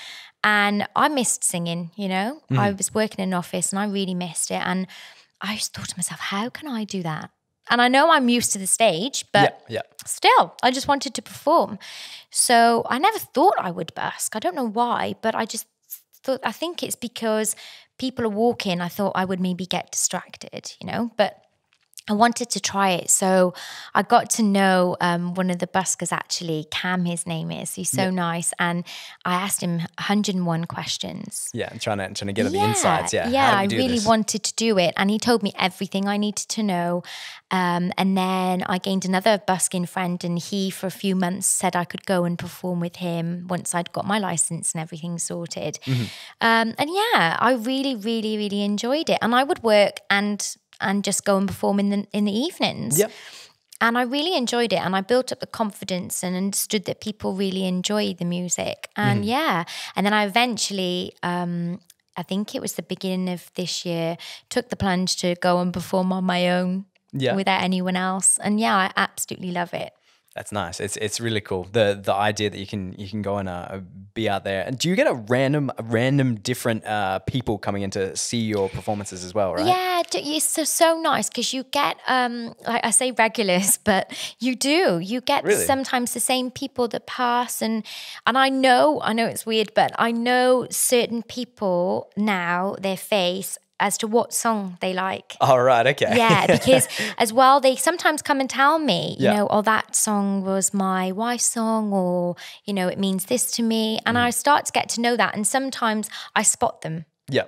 And 0.43 0.87
I 0.95 1.09
missed 1.09 1.43
singing, 1.43 1.91
you 1.95 2.07
know. 2.07 2.41
Mm-hmm. 2.45 2.59
I 2.59 2.71
was 2.71 2.93
working 2.93 3.21
in 3.23 3.29
an 3.29 3.33
office 3.33 3.71
and 3.71 3.79
I 3.79 3.85
really 3.85 4.13
missed 4.13 4.51
it. 4.51 4.61
And 4.65 4.87
I 5.41 5.55
just 5.55 5.73
thought 5.73 5.89
to 5.89 5.97
myself, 5.97 6.19
how 6.19 6.49
can 6.49 6.67
I 6.67 6.85
do 6.85 7.03
that? 7.03 7.31
And 7.69 7.81
I 7.81 7.87
know 7.87 8.11
I'm 8.11 8.29
used 8.29 8.51
to 8.53 8.59
the 8.59 8.67
stage, 8.67 9.25
but 9.31 9.63
yeah, 9.69 9.75
yeah. 9.75 10.05
still, 10.05 10.55
I 10.63 10.71
just 10.71 10.87
wanted 10.87 11.13
to 11.15 11.21
perform. 11.21 11.79
So 12.31 12.85
I 12.89 12.97
never 12.97 13.19
thought 13.19 13.55
I 13.57 13.71
would 13.71 13.93
busk. 13.95 14.35
I 14.35 14.39
don't 14.39 14.55
know 14.55 14.67
why, 14.67 15.15
but 15.21 15.35
I 15.35 15.45
just 15.45 15.67
thought, 16.23 16.39
I 16.43 16.51
think 16.51 16.83
it's 16.83 16.95
because 16.95 17.55
people 17.97 18.25
are 18.25 18.29
walking. 18.29 18.81
I 18.81 18.87
thought 18.87 19.13
I 19.15 19.25
would 19.25 19.39
maybe 19.39 19.65
get 19.65 19.91
distracted, 19.91 20.75
you 20.79 20.87
know, 20.87 21.11
but 21.17 21.41
I 22.09 22.13
wanted 22.13 22.49
to 22.51 22.59
try 22.59 22.91
it. 22.91 23.09
So 23.09 23.53
I 23.93 24.01
got 24.01 24.29
to 24.31 24.43
know 24.43 24.95
um, 25.01 25.33
one 25.33 25.49
of 25.49 25.59
the 25.59 25.67
buskers 25.67 26.11
actually, 26.11 26.65
Cam, 26.71 27.05
his 27.05 27.27
name 27.27 27.51
is. 27.51 27.73
He's 27.73 27.89
so 27.89 28.09
nice. 28.09 28.53
And 28.59 28.85
I 29.25 29.33
asked 29.33 29.61
him 29.61 29.79
101 29.79 30.65
questions. 30.65 31.49
Yeah, 31.53 31.67
and 31.69 31.81
trying 31.81 31.97
to 31.97 32.05
trying 32.13 32.27
to 32.27 32.33
get 32.33 32.45
at 32.45 32.51
the 32.53 32.63
insides. 32.63 33.13
Yeah, 33.13 33.29
Yeah, 33.29 33.51
I 33.57 33.65
really 33.65 33.95
this? 33.95 34.05
wanted 34.05 34.43
to 34.43 34.55
do 34.55 34.77
it. 34.77 34.93
And 34.95 35.09
he 35.09 35.19
told 35.19 35.43
me 35.43 35.51
everything 35.59 36.07
I 36.07 36.17
needed 36.17 36.47
to 36.49 36.63
know. 36.63 37.03
Um, 37.51 37.91
and 37.97 38.17
then 38.17 38.63
I 38.63 38.77
gained 38.77 39.05
another 39.05 39.41
busking 39.45 39.85
friend, 39.85 40.21
and 40.23 40.37
he, 40.37 40.69
for 40.69 40.87
a 40.87 40.91
few 40.91 41.15
months, 41.15 41.47
said 41.47 41.75
I 41.75 41.85
could 41.85 42.05
go 42.05 42.25
and 42.25 42.37
perform 42.37 42.79
with 42.79 42.97
him 42.97 43.47
once 43.47 43.73
I'd 43.73 43.91
got 43.93 44.05
my 44.05 44.19
license 44.19 44.73
and 44.73 44.81
everything 44.81 45.17
sorted. 45.17 45.79
Mm-hmm. 45.85 46.03
Um, 46.41 46.73
and 46.77 46.89
yeah, 46.89 47.37
I 47.39 47.53
really, 47.53 47.95
really, 47.95 48.37
really 48.37 48.63
enjoyed 48.63 49.09
it. 49.09 49.17
And 49.21 49.33
I 49.33 49.43
would 49.43 49.63
work 49.63 49.99
and 50.09 50.55
and 50.79 51.03
just 51.03 51.23
go 51.25 51.37
and 51.37 51.47
perform 51.47 51.79
in 51.79 51.89
the 51.89 52.07
in 52.13 52.25
the 52.25 52.31
evenings. 52.31 52.99
Yep. 52.99 53.11
And 53.79 53.95
I 53.97 54.01
really 54.01 54.35
enjoyed 54.35 54.73
it, 54.73 54.79
and 54.79 54.95
I 54.95 55.01
built 55.01 55.31
up 55.31 55.39
the 55.39 55.45
confidence 55.47 56.23
and 56.23 56.35
understood 56.35 56.85
that 56.85 56.99
people 56.99 57.33
really 57.35 57.65
enjoy 57.67 58.13
the 58.15 58.25
music. 58.25 58.89
And 58.95 59.19
Mm-hmm. 59.19 59.29
yeah, 59.29 59.63
and 59.95 60.03
then 60.05 60.13
I 60.13 60.25
eventually, 60.25 61.13
um, 61.21 61.79
I 62.15 62.23
think 62.23 62.55
it 62.55 62.61
was 62.61 62.73
the 62.73 62.81
beginning 62.81 63.29
of 63.29 63.51
this 63.53 63.85
year, 63.85 64.17
took 64.49 64.69
the 64.69 64.75
plunge 64.75 65.17
to 65.17 65.35
go 65.35 65.59
and 65.61 65.71
perform 65.71 66.11
on 66.11 66.23
my 66.23 66.49
own 66.49 66.85
Yeah. 67.13 67.35
without 67.35 67.61
anyone 67.61 67.95
else. 67.95 68.39
And 68.41 68.59
yeah, 68.59 68.75
I 68.75 68.91
absolutely 68.95 69.51
love 69.51 69.73
it. 69.75 69.93
That's 70.37 70.51
nice. 70.51 70.79
It's 70.79 70.97
it's 70.97 71.19
really 71.19 71.41
cool. 71.41 71.63
The 71.71 71.99
the 71.99 72.13
idea 72.13 72.51
that 72.51 72.59
you 72.59 72.67
can 72.67 72.93
you 72.95 73.09
can 73.09 73.23
go 73.23 73.37
and 73.39 73.49
uh, 73.49 73.79
be 74.13 74.29
out 74.29 74.43
there. 74.43 74.63
And 74.67 74.77
do 74.77 74.87
you 74.87 74.95
get 74.95 75.07
a 75.07 75.15
random 75.15 75.71
a 75.79 75.83
random 75.83 76.35
different 76.35 76.85
uh, 76.85 77.17
people 77.19 77.57
coming 77.57 77.81
in 77.81 77.89
to 77.91 78.15
see 78.15 78.41
your 78.41 78.69
performances 78.69 79.23
as 79.23 79.33
well, 79.33 79.55
right? 79.55 79.65
Yeah, 79.65 80.03
it's 80.13 80.45
so, 80.45 80.63
so 80.63 80.99
nice 81.01 81.27
because 81.27 81.53
you 81.53 81.63
get, 81.63 81.97
um, 82.07 82.53
like 82.67 82.85
I 82.85 82.91
say 82.91 83.11
regulars, 83.11 83.77
but 83.83 84.13
you 84.39 84.55
do. 84.55 84.99
You 84.99 85.21
get 85.21 85.43
Really? 85.43 85.65
sometimes 85.65 86.13
the 86.13 86.19
same 86.19 86.51
people 86.51 86.87
that 86.89 87.07
pass, 87.07 87.61
and 87.63 87.83
and 88.27 88.37
I 88.37 88.49
know, 88.49 89.01
I 89.01 89.13
know 89.13 89.25
it's 89.25 89.43
weird, 89.43 89.73
but 89.73 89.91
I 89.97 90.11
know 90.11 90.67
certain 90.69 91.23
people 91.23 92.11
now 92.15 92.75
their 92.79 92.97
face 92.97 93.57
as 93.79 93.97
to 93.99 94.07
what 94.07 94.33
song 94.33 94.77
they 94.81 94.93
like. 94.93 95.35
All 95.39 95.61
right. 95.61 95.85
Okay. 95.87 96.13
Yeah, 96.17 96.47
because 96.57 96.87
as 97.17 97.31
well, 97.31 97.59
they 97.59 97.75
sometimes 97.75 98.21
come 98.21 98.39
and 98.39 98.49
tell 98.49 98.79
me, 98.79 99.15
you 99.19 99.25
Yeah. 99.25 99.33
know, 99.37 99.47
oh, 99.51 99.61
that 99.61 99.95
song 99.95 100.43
was 100.43 100.73
my 100.73 101.11
wife's 101.11 101.45
song, 101.45 101.93
or, 101.93 102.35
you 102.65 102.73
know, 102.73 102.87
it 102.87 102.97
means 102.97 103.25
this 103.25 103.51
to 103.51 103.63
me. 103.63 103.99
And 104.05 104.17
Mm. 104.17 104.21
I 104.21 104.29
start 104.31 104.65
to 104.65 104.71
get 104.71 104.89
to 104.89 105.01
know 105.01 105.15
that. 105.15 105.35
And 105.35 105.45
sometimes 105.45 106.09
I 106.35 106.41
spot 106.43 106.81
them 106.81 107.05
yeah. 107.29 107.43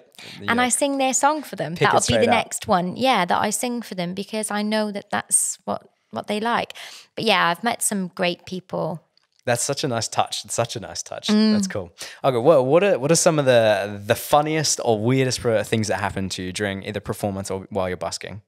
and 0.48 0.62
I 0.62 0.70
sing 0.70 0.98
their 1.00 1.14
song 1.14 1.42
for 1.42 1.56
them. 1.56 1.74
it 1.74 1.80
That'll 1.80 2.02
be 2.02 2.14
the 2.26 2.32
up. 2.32 2.38
next 2.44 2.68
one. 2.68 2.96
Yeah, 2.96 3.26
that 3.26 3.40
I 3.42 3.50
sing 3.50 3.82
for 3.82 3.96
them 3.96 4.14
because 4.14 4.52
I 4.52 4.62
know 4.62 4.92
that 4.92 5.10
that's 5.10 5.58
what 5.66 5.88
what 6.12 6.26
they 6.28 6.40
like. 6.40 6.74
But 7.16 7.24
yeah, 7.24 7.48
I've 7.50 7.64
met 7.64 7.84
some 7.84 8.08
great 8.08 8.46
people. 8.48 9.02
That's 9.50 9.64
such 9.64 9.84
a 9.84 9.88
nice 9.88 10.08
touch. 10.08 10.46
It's 10.46 10.54
such 10.54 10.76
a 10.76 10.80
nice 10.80 11.02
touch. 11.04 11.28
Mm. 11.28 11.54
That's 11.54 11.68
cool. 11.68 11.92
Okay. 12.24 12.38
What 12.38 12.66
what 12.66 12.84
are 12.84 13.00
what 13.00 13.12
are 13.12 13.16
some 13.28 13.40
of 13.40 13.46
the 13.46 14.02
the 14.06 14.16
funniest 14.16 14.80
or 14.86 15.00
weirdest 15.00 15.42
things 15.68 15.88
that 15.88 16.00
happened 16.00 16.32
to 16.34 16.44
you 16.44 16.54
during 16.54 16.84
either 16.84 17.00
performance 17.00 17.50
or 17.52 17.68
while 17.70 17.88
you're 17.90 17.98
busking? 17.98 18.42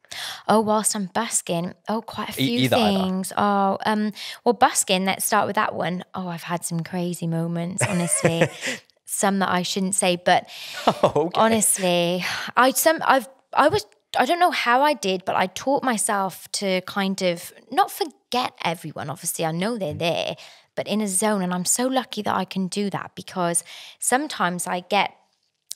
Oh, 0.47 0.59
whilst 0.61 0.95
I'm 0.95 1.07
busking, 1.13 1.73
oh, 1.89 2.01
quite 2.01 2.29
a 2.29 2.33
few 2.33 2.59
either, 2.59 2.77
either. 2.77 2.99
things. 2.99 3.33
Oh, 3.35 3.77
um, 3.85 4.11
well, 4.43 4.53
busking. 4.53 5.05
Let's 5.05 5.25
start 5.25 5.47
with 5.47 5.55
that 5.55 5.73
one. 5.75 6.03
Oh, 6.13 6.27
I've 6.27 6.43
had 6.43 6.63
some 6.65 6.81
crazy 6.81 7.27
moments, 7.27 7.81
honestly. 7.87 8.47
some 9.05 9.39
that 9.39 9.49
I 9.49 9.61
shouldn't 9.63 9.95
say, 9.95 10.15
but 10.23 10.47
Oh, 10.87 11.11
okay. 11.27 11.39
honestly, 11.41 12.23
I 12.55 12.71
some 12.71 12.99
I've 13.05 13.27
I 13.53 13.67
was 13.67 13.85
I 14.17 14.25
don't 14.25 14.39
know 14.39 14.51
how 14.51 14.81
I 14.83 14.93
did, 14.93 15.23
but 15.25 15.35
I 15.35 15.47
taught 15.47 15.83
myself 15.83 16.49
to 16.53 16.81
kind 16.81 17.21
of 17.21 17.53
not 17.71 17.89
forget 17.91 18.53
everyone. 18.63 19.09
Obviously, 19.09 19.45
I 19.45 19.51
know 19.51 19.77
they're 19.77 19.93
there, 19.93 20.35
but 20.83 20.91
in 20.91 20.99
a 20.99 21.07
zone, 21.07 21.43
and 21.43 21.53
I'm 21.53 21.65
so 21.65 21.85
lucky 21.85 22.23
that 22.23 22.35
I 22.35 22.43
can 22.43 22.67
do 22.67 22.89
that 22.89 23.11
because 23.13 23.63
sometimes 23.99 24.65
I 24.65 24.79
get 24.89 25.11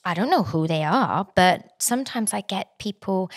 I 0.03 0.13
don't 0.15 0.31
know 0.31 0.43
who 0.43 0.65
they 0.67 0.83
are, 0.83 1.27
but 1.35 1.57
sometimes 1.77 2.33
I 2.33 2.41
get 2.41 2.79
people 2.79 3.29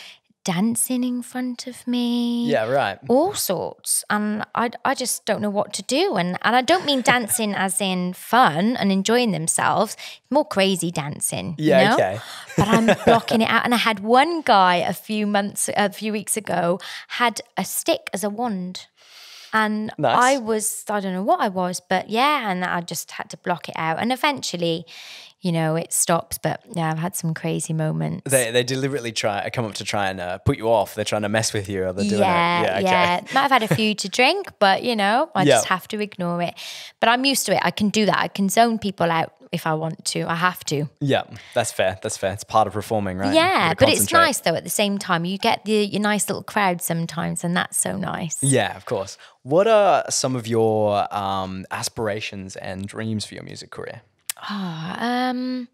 dancing 0.45 1.05
in 1.05 1.21
front 1.23 1.67
of 1.67 1.87
me 1.87 2.47
Yeah. 2.51 2.65
Right. 2.71 2.99
all 3.09 3.35
sorts 3.35 4.03
and 4.09 4.45
I, 4.55 4.71
I 4.83 4.95
just 4.95 5.27
don't 5.27 5.43
know 5.43 5.51
what 5.51 5.75
to 5.75 5.83
do 5.83 6.17
and, 6.17 6.39
and 6.41 6.57
I 6.57 6.63
don't 6.63 6.87
mean 6.87 7.03
dancing 7.03 7.53
as 7.55 7.83
in 7.83 8.15
fun 8.15 8.75
and 8.79 8.91
enjoying 8.91 9.33
themselves 9.33 9.95
more 10.31 10.47
crazy 10.47 10.91
dancing 10.91 11.55
you 11.59 11.71
Yeah, 11.71 11.89
know? 11.89 11.95
okay. 11.97 12.19
but 12.57 12.69
I'm 12.69 12.87
blocking 13.05 13.43
it 13.43 13.51
out 13.51 13.65
and 13.67 13.75
I 13.75 13.79
had 13.79 14.01
one 14.01 14.41
guy 14.41 14.77
a 14.77 14.95
few 14.95 15.27
months 15.27 15.69
a 15.77 15.93
few 15.93 16.13
weeks 16.13 16.35
ago 16.39 16.79
had 17.09 17.43
a 17.59 17.65
stick 17.65 18.09
as 18.15 18.25
a 18.25 18.31
wand 18.31 18.87
And 19.53 19.91
Nice. 19.99 20.17
I 20.17 20.39
was, 20.39 20.85
I 20.89 21.01
don't 21.01 21.13
know 21.13 21.23
what 21.23 21.41
I 21.41 21.49
was, 21.49 21.81
but 21.81 22.11
yeah, 22.11 22.51
and 22.51 22.65
I 22.65 22.81
just 22.81 23.11
had 23.13 23.31
to 23.31 23.37
block 23.39 23.69
it 23.69 23.75
out. 23.77 23.99
And 23.99 24.13
eventually, 24.13 24.85
you 25.41 25.53
know, 25.53 25.77
it 25.77 25.93
stops. 25.93 26.37
But 26.39 26.63
yeah, 26.75 26.91
I've 26.91 26.99
had 26.99 27.15
some 27.17 27.33
crazy 27.33 27.73
moments. 27.73 28.31
They, 28.31 28.51
they 28.51 28.63
deliberately 28.65 29.13
try 29.13 29.49
come 29.51 29.65
up 29.65 29.75
to 29.75 29.85
try 29.85 30.09
and 30.11 30.21
uh, 30.21 30.39
put 30.39 30.59
you 30.59 30.69
off. 30.69 30.95
They're 30.95 31.05
trying 31.05 31.23
to 31.23 31.29
mess 31.29 31.53
with 31.53 31.69
you. 31.69 31.85
Or 31.85 31.93
they're 31.93 32.05
doing 32.09 32.21
yeah, 32.23 32.79
it. 32.79 32.83
yeah, 32.83 33.19
okay. 33.21 33.35
Might 33.35 33.43
have 33.43 33.51
had 33.53 33.63
a 33.63 33.75
few 33.75 33.95
to 33.95 34.09
drink, 34.19 34.53
but 34.59 34.83
you 34.83 34.97
know, 34.97 35.31
I 35.35 35.45
Yeah. 35.45 35.55
just 35.55 35.67
have 35.67 35.87
to 35.89 36.01
ignore 36.01 36.43
it. 36.43 36.55
But 37.01 37.09
I'm 37.09 37.25
used 37.25 37.47
to 37.47 37.55
it. 37.55 37.61
I 37.63 37.71
can 37.71 37.89
do 37.89 38.05
that. 38.07 38.19
I 38.19 38.29
can 38.29 38.49
zone 38.49 38.79
people 38.79 39.11
out 39.11 39.33
if 39.53 39.67
I 39.67 39.75
want 39.75 40.05
to. 40.07 40.23
I 40.31 40.35
have 40.35 40.65
to. 40.67 40.89
Yeah, 41.01 41.25
that's 41.55 41.73
fair. 41.73 41.99
That's 42.03 42.17
fair. 42.17 42.33
It's 42.33 42.45
part 42.45 42.67
of 42.67 42.73
performing, 42.73 43.19
right? 43.19 43.35
Yeah, 43.35 43.75
but 43.79 43.89
it's 43.89 44.13
nice 44.13 44.41
though. 44.41 44.55
At 44.55 44.65
the 44.65 44.71
same 44.71 44.99
time, 44.99 45.25
you 45.25 45.39
get 45.39 45.65
the 45.65 45.85
your 45.87 46.03
nice 46.03 46.29
little 46.29 46.43
crowd 46.43 46.83
sometimes, 46.83 47.45
and 47.45 47.57
that's 47.57 47.79
so 47.79 47.97
nice. 47.97 48.43
Yeah, 48.43 48.77
of 48.77 48.87
course. 48.87 49.19
What 49.43 49.67
are 49.67 50.05
some 50.11 50.37
of 50.37 50.47
your 50.47 51.13
um, 51.15 51.65
aspirations 51.71 52.57
and 52.57 52.87
dreams 52.87 53.25
for 53.25 53.35
your 53.35 53.45
music 53.45 53.71
career? 53.71 54.03
Um, 54.49 55.69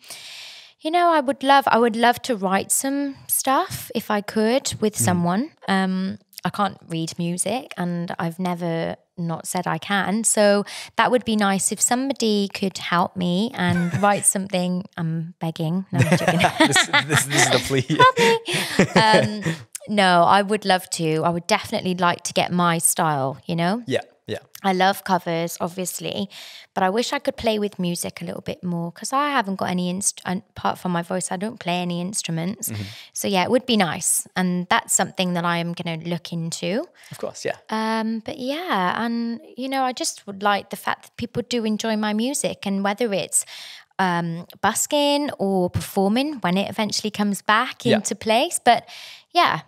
you 0.81 0.91
know, 0.91 1.11
I 1.13 1.21
would 1.21 1.43
love, 1.43 1.65
I 1.69 1.79
would 1.79 1.97
love 1.97 2.21
to 2.23 2.37
write 2.37 2.71
some 2.71 3.17
stuff 3.27 3.91
if 3.95 4.11
I 4.11 4.21
could 4.21 4.75
with 4.81 4.97
someone. 4.97 5.51
Um, 5.67 6.19
I 6.45 6.51
can't 6.51 6.79
read 6.89 7.19
music, 7.19 7.73
and 7.77 8.15
I've 8.19 8.39
never 8.39 8.97
not 9.17 9.47
said 9.47 9.67
I 9.67 9.79
can. 9.79 10.25
So 10.25 10.65
that 10.97 11.11
would 11.11 11.25
be 11.25 11.37
nice 11.37 11.73
if 11.73 11.81
somebody 11.81 12.49
could 12.53 12.79
help 12.79 13.17
me 13.17 13.51
and 13.55 13.97
write 14.03 14.25
something. 14.27 14.85
I'm 14.97 15.35
begging. 15.41 15.87
No, 15.93 16.01
I'm 16.01 16.19
joking. 16.19 16.41
this, 16.59 16.87
this, 16.87 17.25
this 17.27 17.47
is 17.47 17.51
the 17.51 17.63
plea. 17.67 19.45
um, 19.55 19.57
no, 19.89 20.23
I 20.23 20.43
would 20.43 20.65
love 20.65 20.89
to. 20.91 21.23
I 21.25 21.31
would 21.31 21.47
definitely 21.47 21.95
like 21.95 22.23
to 22.25 22.33
get 22.33 22.53
my 22.53 22.79
style. 22.79 23.39
You 23.47 23.57
know. 23.57 23.83
yeah, 23.87 24.01
yeah. 24.27 24.39
I 24.63 24.73
love 24.73 25.05
covers, 25.05 25.59
obviously, 25.61 26.29
but 26.75 26.83
I 26.83 26.89
wish 26.91 27.13
I 27.13 27.19
could 27.19 27.37
play 27.37 27.59
with 27.59 27.79
music 27.79 28.23
a 28.23 28.25
little 28.25 28.41
bit 28.41 28.65
more 28.65 28.91
because 28.91 29.13
I 29.13 29.29
haven't 29.31 29.57
got 29.57 29.69
any 29.71 29.91
inst- 29.91 30.23
and 30.25 30.43
apart 30.57 30.79
from 30.79 30.93
my 30.93 31.03
voice. 31.03 31.31
I 31.31 31.37
don't 31.37 31.61
play 31.61 31.77
any 31.83 32.01
instruments, 32.01 32.73
so 33.13 33.29
yeah, 33.29 33.45
it 33.45 33.51
would 33.51 33.67
be 33.67 33.77
nice, 33.77 34.27
and 34.37 34.67
that's 34.69 34.95
something 34.95 35.35
that 35.35 35.45
I 35.45 35.59
am 35.59 35.75
going 35.75 36.01
to 36.01 36.09
look 36.09 36.33
into. 36.33 36.85
Of 37.11 37.19
course, 37.19 37.45
yeah. 37.45 37.57
Um, 37.69 38.21
but 38.21 38.39
yeah, 38.39 39.05
and 39.05 39.41
you 39.57 39.69
know, 39.69 39.83
I 39.85 39.93
just 39.93 40.27
would 40.27 40.43
like 40.43 40.71
the 40.71 40.77
fact 40.77 41.03
that 41.05 41.17
people 41.17 41.43
do 41.49 41.65
enjoy 41.65 41.97
my 41.97 42.15
music, 42.15 42.67
and 42.67 42.83
whether 42.83 43.13
it's 43.13 43.45
um, 43.99 44.47
busking 44.61 45.31
or 45.39 45.71
performing 45.71 46.35
when 46.41 46.57
it 46.57 46.69
eventually 46.71 47.11
comes 47.11 47.43
back 47.43 47.85
Yeah. 47.85 47.97
into 47.97 48.15
place. 48.15 48.59
But 48.65 48.89
yeah, 49.33 49.61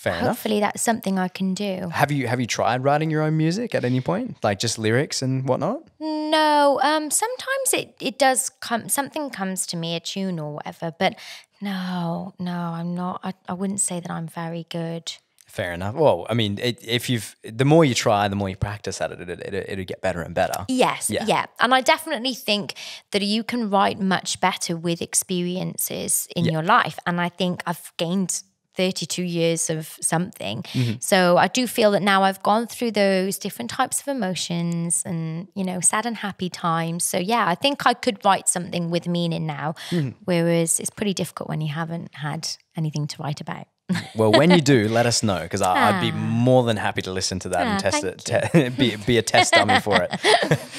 Fair 0.00 0.14
enough. 0.14 0.28
hopefully 0.28 0.60
that's 0.60 0.80
something 0.80 1.18
I 1.18 1.28
can 1.28 1.52
do. 1.52 1.90
Have 1.92 2.10
you 2.10 2.26
have 2.26 2.40
you 2.40 2.46
tried 2.46 2.82
writing 2.82 3.10
your 3.10 3.20
own 3.20 3.36
music 3.36 3.74
at 3.74 3.84
any 3.84 4.00
point, 4.00 4.36
like 4.42 4.58
just 4.58 4.78
lyrics 4.78 5.20
and 5.20 5.46
whatnot? 5.46 5.82
No, 6.00 6.80
um, 6.82 7.10
sometimes 7.10 7.74
it, 7.74 7.96
it 8.00 8.18
does 8.18 8.48
come, 8.60 8.88
something 8.88 9.28
comes 9.28 9.66
to 9.66 9.76
me, 9.76 9.94
a 9.96 10.00
tune 10.00 10.38
or 10.40 10.54
whatever, 10.54 10.94
but 10.98 11.16
no, 11.60 12.32
no, 12.38 12.52
I'm 12.78 12.94
not, 12.94 13.20
I, 13.22 13.34
I 13.46 13.52
wouldn't 13.52 13.80
say 13.80 14.00
that 14.00 14.10
I'm 14.10 14.26
very 14.26 14.64
good. 14.70 15.12
Fair 15.46 15.72
enough. 15.72 15.96
Well, 15.96 16.26
I 16.30 16.34
mean, 16.34 16.58
it, 16.62 16.78
if 16.82 17.10
you've 17.10 17.36
the 17.42 17.64
more 17.66 17.84
you 17.84 17.92
try, 17.92 18.26
the 18.28 18.36
more 18.36 18.48
you 18.48 18.56
practice 18.56 19.00
at 19.02 19.10
it, 19.12 19.20
it, 19.28 19.40
it, 19.40 19.54
it'll 19.68 19.84
get 19.84 20.00
better 20.00 20.22
and 20.22 20.34
better. 20.34 20.64
Yes, 20.68 21.10
Yeah. 21.10 21.24
yeah. 21.26 21.44
And 21.58 21.74
I 21.74 21.80
definitely 21.82 22.34
think 22.34 22.72
that 23.10 23.20
you 23.20 23.42
can 23.42 23.68
write 23.68 23.98
much 24.00 24.40
better 24.40 24.76
with 24.76 25.02
experiences 25.02 26.28
in 26.36 26.44
your 26.44 26.62
life. 26.62 26.98
And 27.04 27.20
I 27.20 27.28
think 27.28 27.62
I've 27.66 27.92
gained 27.98 28.42
32 28.76 29.22
years 29.22 29.70
of 29.70 29.96
something. 30.00 30.62
Mm-hmm. 30.62 30.94
So 31.00 31.36
I 31.36 31.48
do 31.48 31.66
feel 31.66 31.90
that 31.92 32.02
now 32.02 32.22
I've 32.22 32.42
gone 32.42 32.66
through 32.66 32.92
those 32.92 33.38
different 33.38 33.70
types 33.70 34.00
of 34.00 34.08
emotions 34.08 35.02
and, 35.04 35.48
you 35.54 35.64
know, 35.64 35.80
sad 35.80 36.06
and 36.06 36.16
happy 36.16 36.48
times. 36.48 37.04
So 37.04 37.18
yeah, 37.18 37.46
I 37.48 37.54
think 37.54 37.86
I 37.86 37.94
could 37.94 38.24
write 38.24 38.48
something 38.48 38.90
with 38.90 39.08
meaning 39.08 39.46
now, 39.46 39.74
mm-hmm. 39.90 40.10
whereas 40.24 40.80
it's 40.80 40.90
pretty 40.90 41.14
difficult 41.14 41.48
when 41.48 41.60
you 41.60 41.72
haven't 41.72 42.14
had 42.14 42.48
anything 42.76 43.06
to 43.08 43.22
write 43.22 43.40
about. 43.40 43.66
Well, 44.14 44.32
when 44.32 44.50
you 44.50 44.60
do, 44.60 44.88
let 44.88 45.06
us 45.06 45.22
know 45.22 45.40
because 45.42 45.62
I'd 45.62 46.00
be 46.00 46.12
more 46.12 46.62
than 46.64 46.76
happy 46.76 47.02
to 47.02 47.12
listen 47.12 47.38
to 47.40 47.48
that 47.50 47.66
Ah, 47.66 47.70
and 47.70 47.80
test 47.80 48.04
it, 48.04 48.18
te- 48.24 48.68
be, 48.78 48.96
be 48.96 49.18
a 49.18 49.22
test 49.22 49.52
dummy 49.54 49.80
for 49.80 49.96
it. 50.02 50.10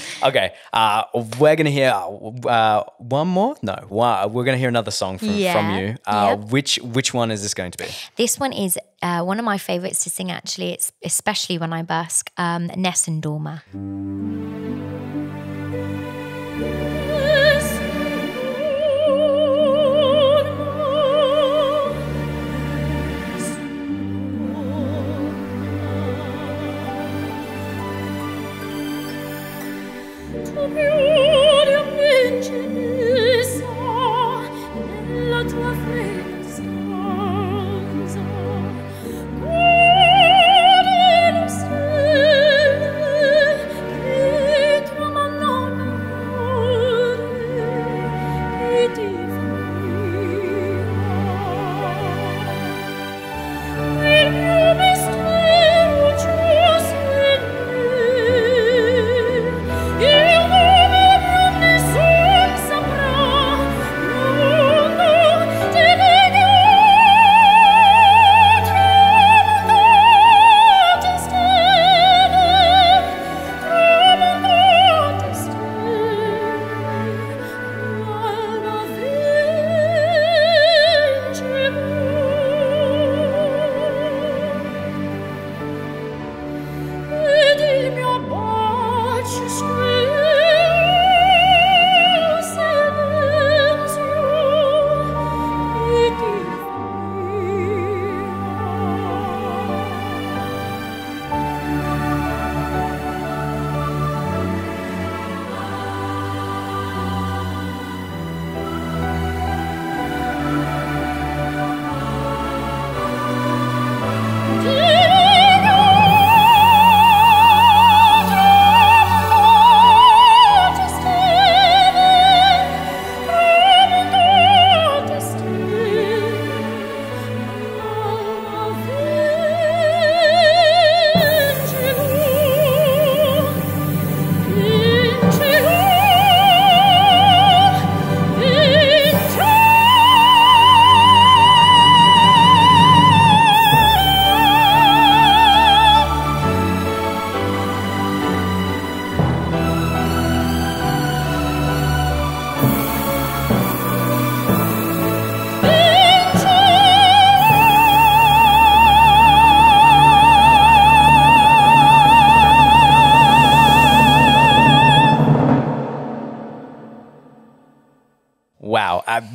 okay, 0.23 0.53
uh, 0.73 1.03
we're 1.39 1.55
gonna 1.55 1.69
hear 1.69 1.91
uh, 1.93 2.83
one 2.97 3.27
more. 3.27 3.55
No, 3.61 3.75
one, 3.89 4.31
we're 4.33 4.43
gonna 4.43 4.57
hear 4.57 4.69
another 4.69 4.91
song 4.91 5.17
from, 5.17 5.29
from 5.29 5.77
you. 5.77 5.95
Uh, 6.05 6.37
yep. 6.39 6.49
Which 6.51 6.77
which 6.83 7.13
one 7.13 7.31
is 7.31 7.41
this 7.41 7.53
going 7.53 7.71
to 7.71 7.77
be? 7.77 7.89
This 8.15 8.39
one 8.39 8.53
is 8.53 8.77
uh, 9.01 9.23
one 9.23 9.39
of 9.39 9.45
my 9.45 9.57
favorites 9.57 10.03
to 10.03 10.09
sing, 10.09 10.31
actually. 10.31 10.73
It's 10.73 10.91
especially 11.03 11.57
when 11.57 11.73
I 11.73 11.83
busk, 11.83 12.31
um, 12.37 12.67
Nessun 12.75 13.21
dorma. 13.21 13.61
Più 30.69 31.10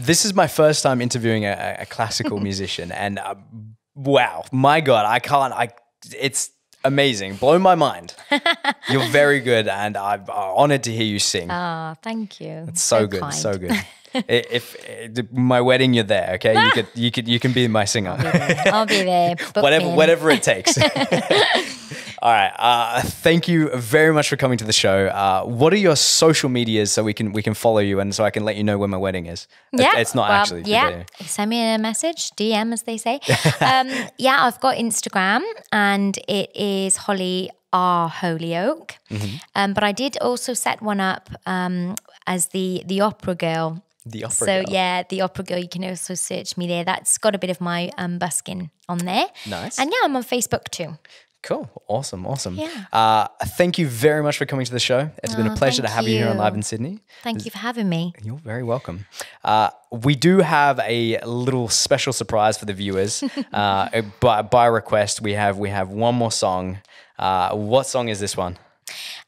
this 0.06 0.24
is 0.24 0.34
my 0.34 0.46
first 0.46 0.82
time 0.82 1.00
interviewing 1.00 1.44
a, 1.44 1.76
a 1.80 1.86
classical 1.86 2.38
musician, 2.48 2.92
and 2.92 3.18
uh, 3.18 3.34
wow, 3.94 4.44
my 4.52 4.80
God, 4.80 5.06
I 5.06 5.18
can't. 5.18 5.52
I 5.52 5.68
it's 6.12 6.50
amazing, 6.84 7.36
blown 7.36 7.62
my 7.62 7.74
mind. 7.74 8.14
You're 8.88 9.08
very 9.08 9.40
good, 9.40 9.68
and 9.68 9.96
I'm 9.96 10.24
uh, 10.28 10.32
honored 10.32 10.84
to 10.84 10.92
hear 10.92 11.04
you 11.04 11.18
sing. 11.18 11.48
Ah, 11.50 11.96
thank 12.02 12.40
you. 12.40 12.66
It's 12.68 12.82
so, 12.82 13.06
good, 13.06 13.20
kind. 13.20 13.34
so 13.34 13.58
good. 13.58 13.72
If, 14.28 14.76
if 14.88 15.30
my 15.30 15.60
wedding, 15.60 15.92
you're 15.92 16.02
there. 16.02 16.30
Okay, 16.36 16.54
you 16.54 16.70
could 16.70 16.86
you 16.94 17.10
could 17.10 17.28
you 17.28 17.38
can 17.38 17.52
be 17.52 17.68
my 17.68 17.84
singer. 17.84 18.16
I'll 18.72 18.86
be 18.86 19.02
there. 19.02 19.36
Book 19.36 19.62
whatever 19.62 19.84
me 19.84 19.90
in. 19.90 19.96
whatever 19.96 20.30
it 20.30 20.42
takes. 20.42 20.78
All 22.26 22.32
right. 22.32 22.52
Uh, 22.58 23.02
thank 23.02 23.46
you 23.46 23.70
very 23.76 24.12
much 24.12 24.28
for 24.28 24.36
coming 24.36 24.58
to 24.58 24.64
the 24.64 24.72
show. 24.72 25.06
Uh, 25.06 25.44
what 25.44 25.72
are 25.72 25.76
your 25.76 25.94
social 25.94 26.48
medias 26.48 26.90
so 26.90 27.04
we 27.04 27.14
can 27.14 27.32
we 27.32 27.40
can 27.40 27.54
follow 27.54 27.78
you 27.78 28.00
and 28.00 28.12
so 28.12 28.24
I 28.24 28.30
can 28.30 28.44
let 28.44 28.56
you 28.56 28.64
know 28.64 28.78
when 28.78 28.90
my 28.90 28.96
wedding 28.96 29.26
is? 29.26 29.46
Yeah, 29.72 29.96
it's 29.96 30.12
not 30.12 30.28
well, 30.28 30.40
actually. 30.40 30.62
Yeah, 30.62 31.04
send 31.20 31.50
me 31.50 31.74
a 31.74 31.78
message, 31.78 32.32
DM 32.32 32.72
as 32.72 32.82
they 32.82 32.96
say. 32.96 33.20
um, 33.60 33.88
yeah, 34.18 34.38
I've 34.44 34.58
got 34.58 34.74
Instagram, 34.76 35.42
and 35.70 36.18
it 36.26 36.50
is 36.56 36.96
Holly 36.96 37.48
R 37.72 38.10
Holyoake. 38.10 38.96
Mm-hmm. 39.08 39.36
Um, 39.54 39.72
but 39.72 39.84
I 39.84 39.92
did 39.92 40.18
also 40.20 40.52
set 40.52 40.82
one 40.82 40.98
up 40.98 41.30
um, 41.46 41.94
as 42.26 42.48
the 42.48 42.82
the 42.86 43.02
opera 43.02 43.36
girl. 43.36 43.84
The 44.04 44.24
opera 44.24 44.46
girl. 44.46 44.46
So 44.48 44.64
girl. 44.64 44.74
yeah, 44.74 45.04
the 45.08 45.20
opera 45.20 45.44
girl. 45.44 45.58
You 45.58 45.68
can 45.68 45.84
also 45.84 46.14
search 46.14 46.56
me 46.56 46.66
there. 46.66 46.84
That's 46.84 47.18
got 47.18 47.36
a 47.36 47.38
bit 47.38 47.50
of 47.50 47.60
my 47.60 47.92
um, 47.98 48.18
busking 48.18 48.70
on 48.88 48.98
there. 48.98 49.26
Nice. 49.46 49.78
And 49.78 49.92
yeah, 49.92 50.00
I'm 50.02 50.16
on 50.16 50.24
Facebook 50.24 50.70
too. 50.70 50.98
Cool. 51.46 51.70
Awesome. 51.86 52.26
Awesome. 52.26 52.56
Yeah. 52.56 52.84
Uh, 52.92 53.28
thank 53.56 53.78
you 53.78 53.86
very 53.86 54.20
much 54.22 54.36
for 54.36 54.46
coming 54.46 54.66
to 54.66 54.72
the 54.72 54.80
show. 54.80 55.10
It's 55.22 55.34
been 55.36 55.46
a 55.46 55.52
Oh, 55.52 55.56
pleasure 55.56 55.80
to 55.82 55.88
have 55.88 56.06
you 56.08 56.18
here 56.18 56.28
on. 56.28 56.36
Live 56.38 56.54
in 56.54 56.62
Sydney. 56.62 56.98
Thank 57.22 57.44
you 57.44 57.50
for 57.52 57.58
having 57.58 57.88
me. 57.88 58.12
You're 58.24 58.38
very 58.52 58.64
welcome. 58.64 59.06
Uh, 59.44 59.70
we 59.92 60.14
do 60.16 60.38
have 60.40 60.80
a 60.80 61.18
little 61.24 61.68
special 61.68 62.12
surprise 62.12 62.58
for 62.58 62.64
the 62.66 62.72
viewers. 62.74 63.22
uh, 63.52 64.02
by, 64.20 64.42
by 64.42 64.66
request, 64.66 65.20
we 65.22 65.32
have 65.34 65.56
we 65.58 65.70
have 65.70 65.88
one 65.88 66.14
more 66.16 66.32
song. 66.32 66.78
Uh, 67.18 67.54
what 67.54 67.86
song 67.86 68.08
is 68.08 68.18
this 68.18 68.36
one? 68.36 68.58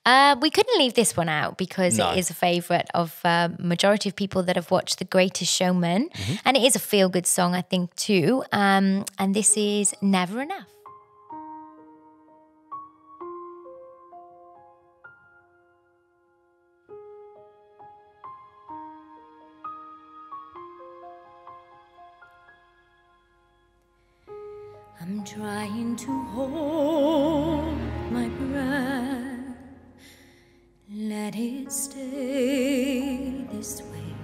Uh, 0.04 0.35
we 0.40 0.50
couldn't 0.50 0.78
leave 0.78 0.94
this 0.94 1.16
one 1.16 1.28
out 1.28 1.57
because 1.59 1.98
No. 1.98 2.11
it 2.12 2.18
is 2.18 2.31
a 2.31 2.35
favourite 2.35 2.88
of 2.94 3.20
uh, 3.24 3.48
majority 3.59 4.09
of 4.09 4.16
people 4.16 4.42
that 4.44 4.57
have 4.57 4.70
watched 4.70 4.98
The 4.98 5.04
Greatest 5.04 5.52
Showman, 5.52 6.09
Mm-hmm. 6.09 6.35
and 6.44 6.57
it 6.57 6.62
is 6.64 6.74
a 6.76 6.78
feel 6.78 7.09
good 7.09 7.26
song, 7.26 7.54
I 7.54 7.62
think, 7.62 7.94
too. 7.94 8.42
Um, 8.52 9.04
and 9.18 9.35
this 9.35 9.57
is 9.57 9.94
Never 10.00 10.40
Enough. 10.42 10.66
Trying 25.38 25.94
to 25.94 26.24
hold 26.35 27.79
my 28.11 28.29
breath. 28.29 29.55
Let 30.92 31.37
it 31.37 31.70
stay 31.70 33.46
this 33.53 33.83
way. 33.83 34.14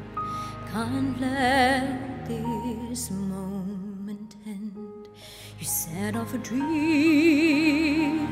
Can't 0.73 1.21
let 1.21 2.27
this 2.27 3.13
moment 3.13 4.35
end. 4.45 5.07
You 5.61 5.65
set 5.65 6.17
off 6.17 6.35
a 6.35 6.39
dream 6.39 8.24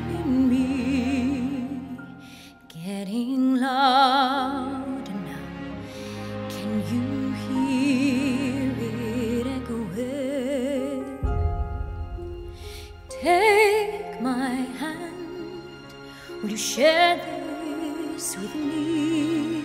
share 16.73 17.17
this 17.17 18.35
with 18.35 18.55
me. 18.55 19.63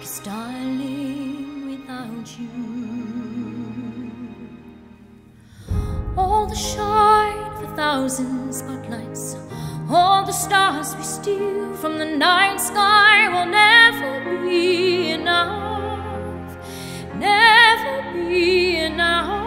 Cause 0.00 0.18
darling, 0.24 1.70
without 1.70 2.26
you, 2.36 2.48
all 6.16 6.46
the 6.48 6.56
shine 6.56 7.38
of 7.52 7.62
a 7.62 7.76
thousand 7.76 8.52
spotlights, 8.52 9.36
all 9.88 10.24
the 10.24 10.32
stars 10.32 10.96
we 10.96 11.04
steal 11.04 11.76
from 11.76 11.98
the 11.98 12.06
night 12.06 12.60
sky 12.60 13.28
will 13.28 13.46
never 13.46 14.42
be 14.42 15.10
enough. 15.10 16.56
Never 17.14 18.12
be 18.14 18.78
enough. 18.78 19.41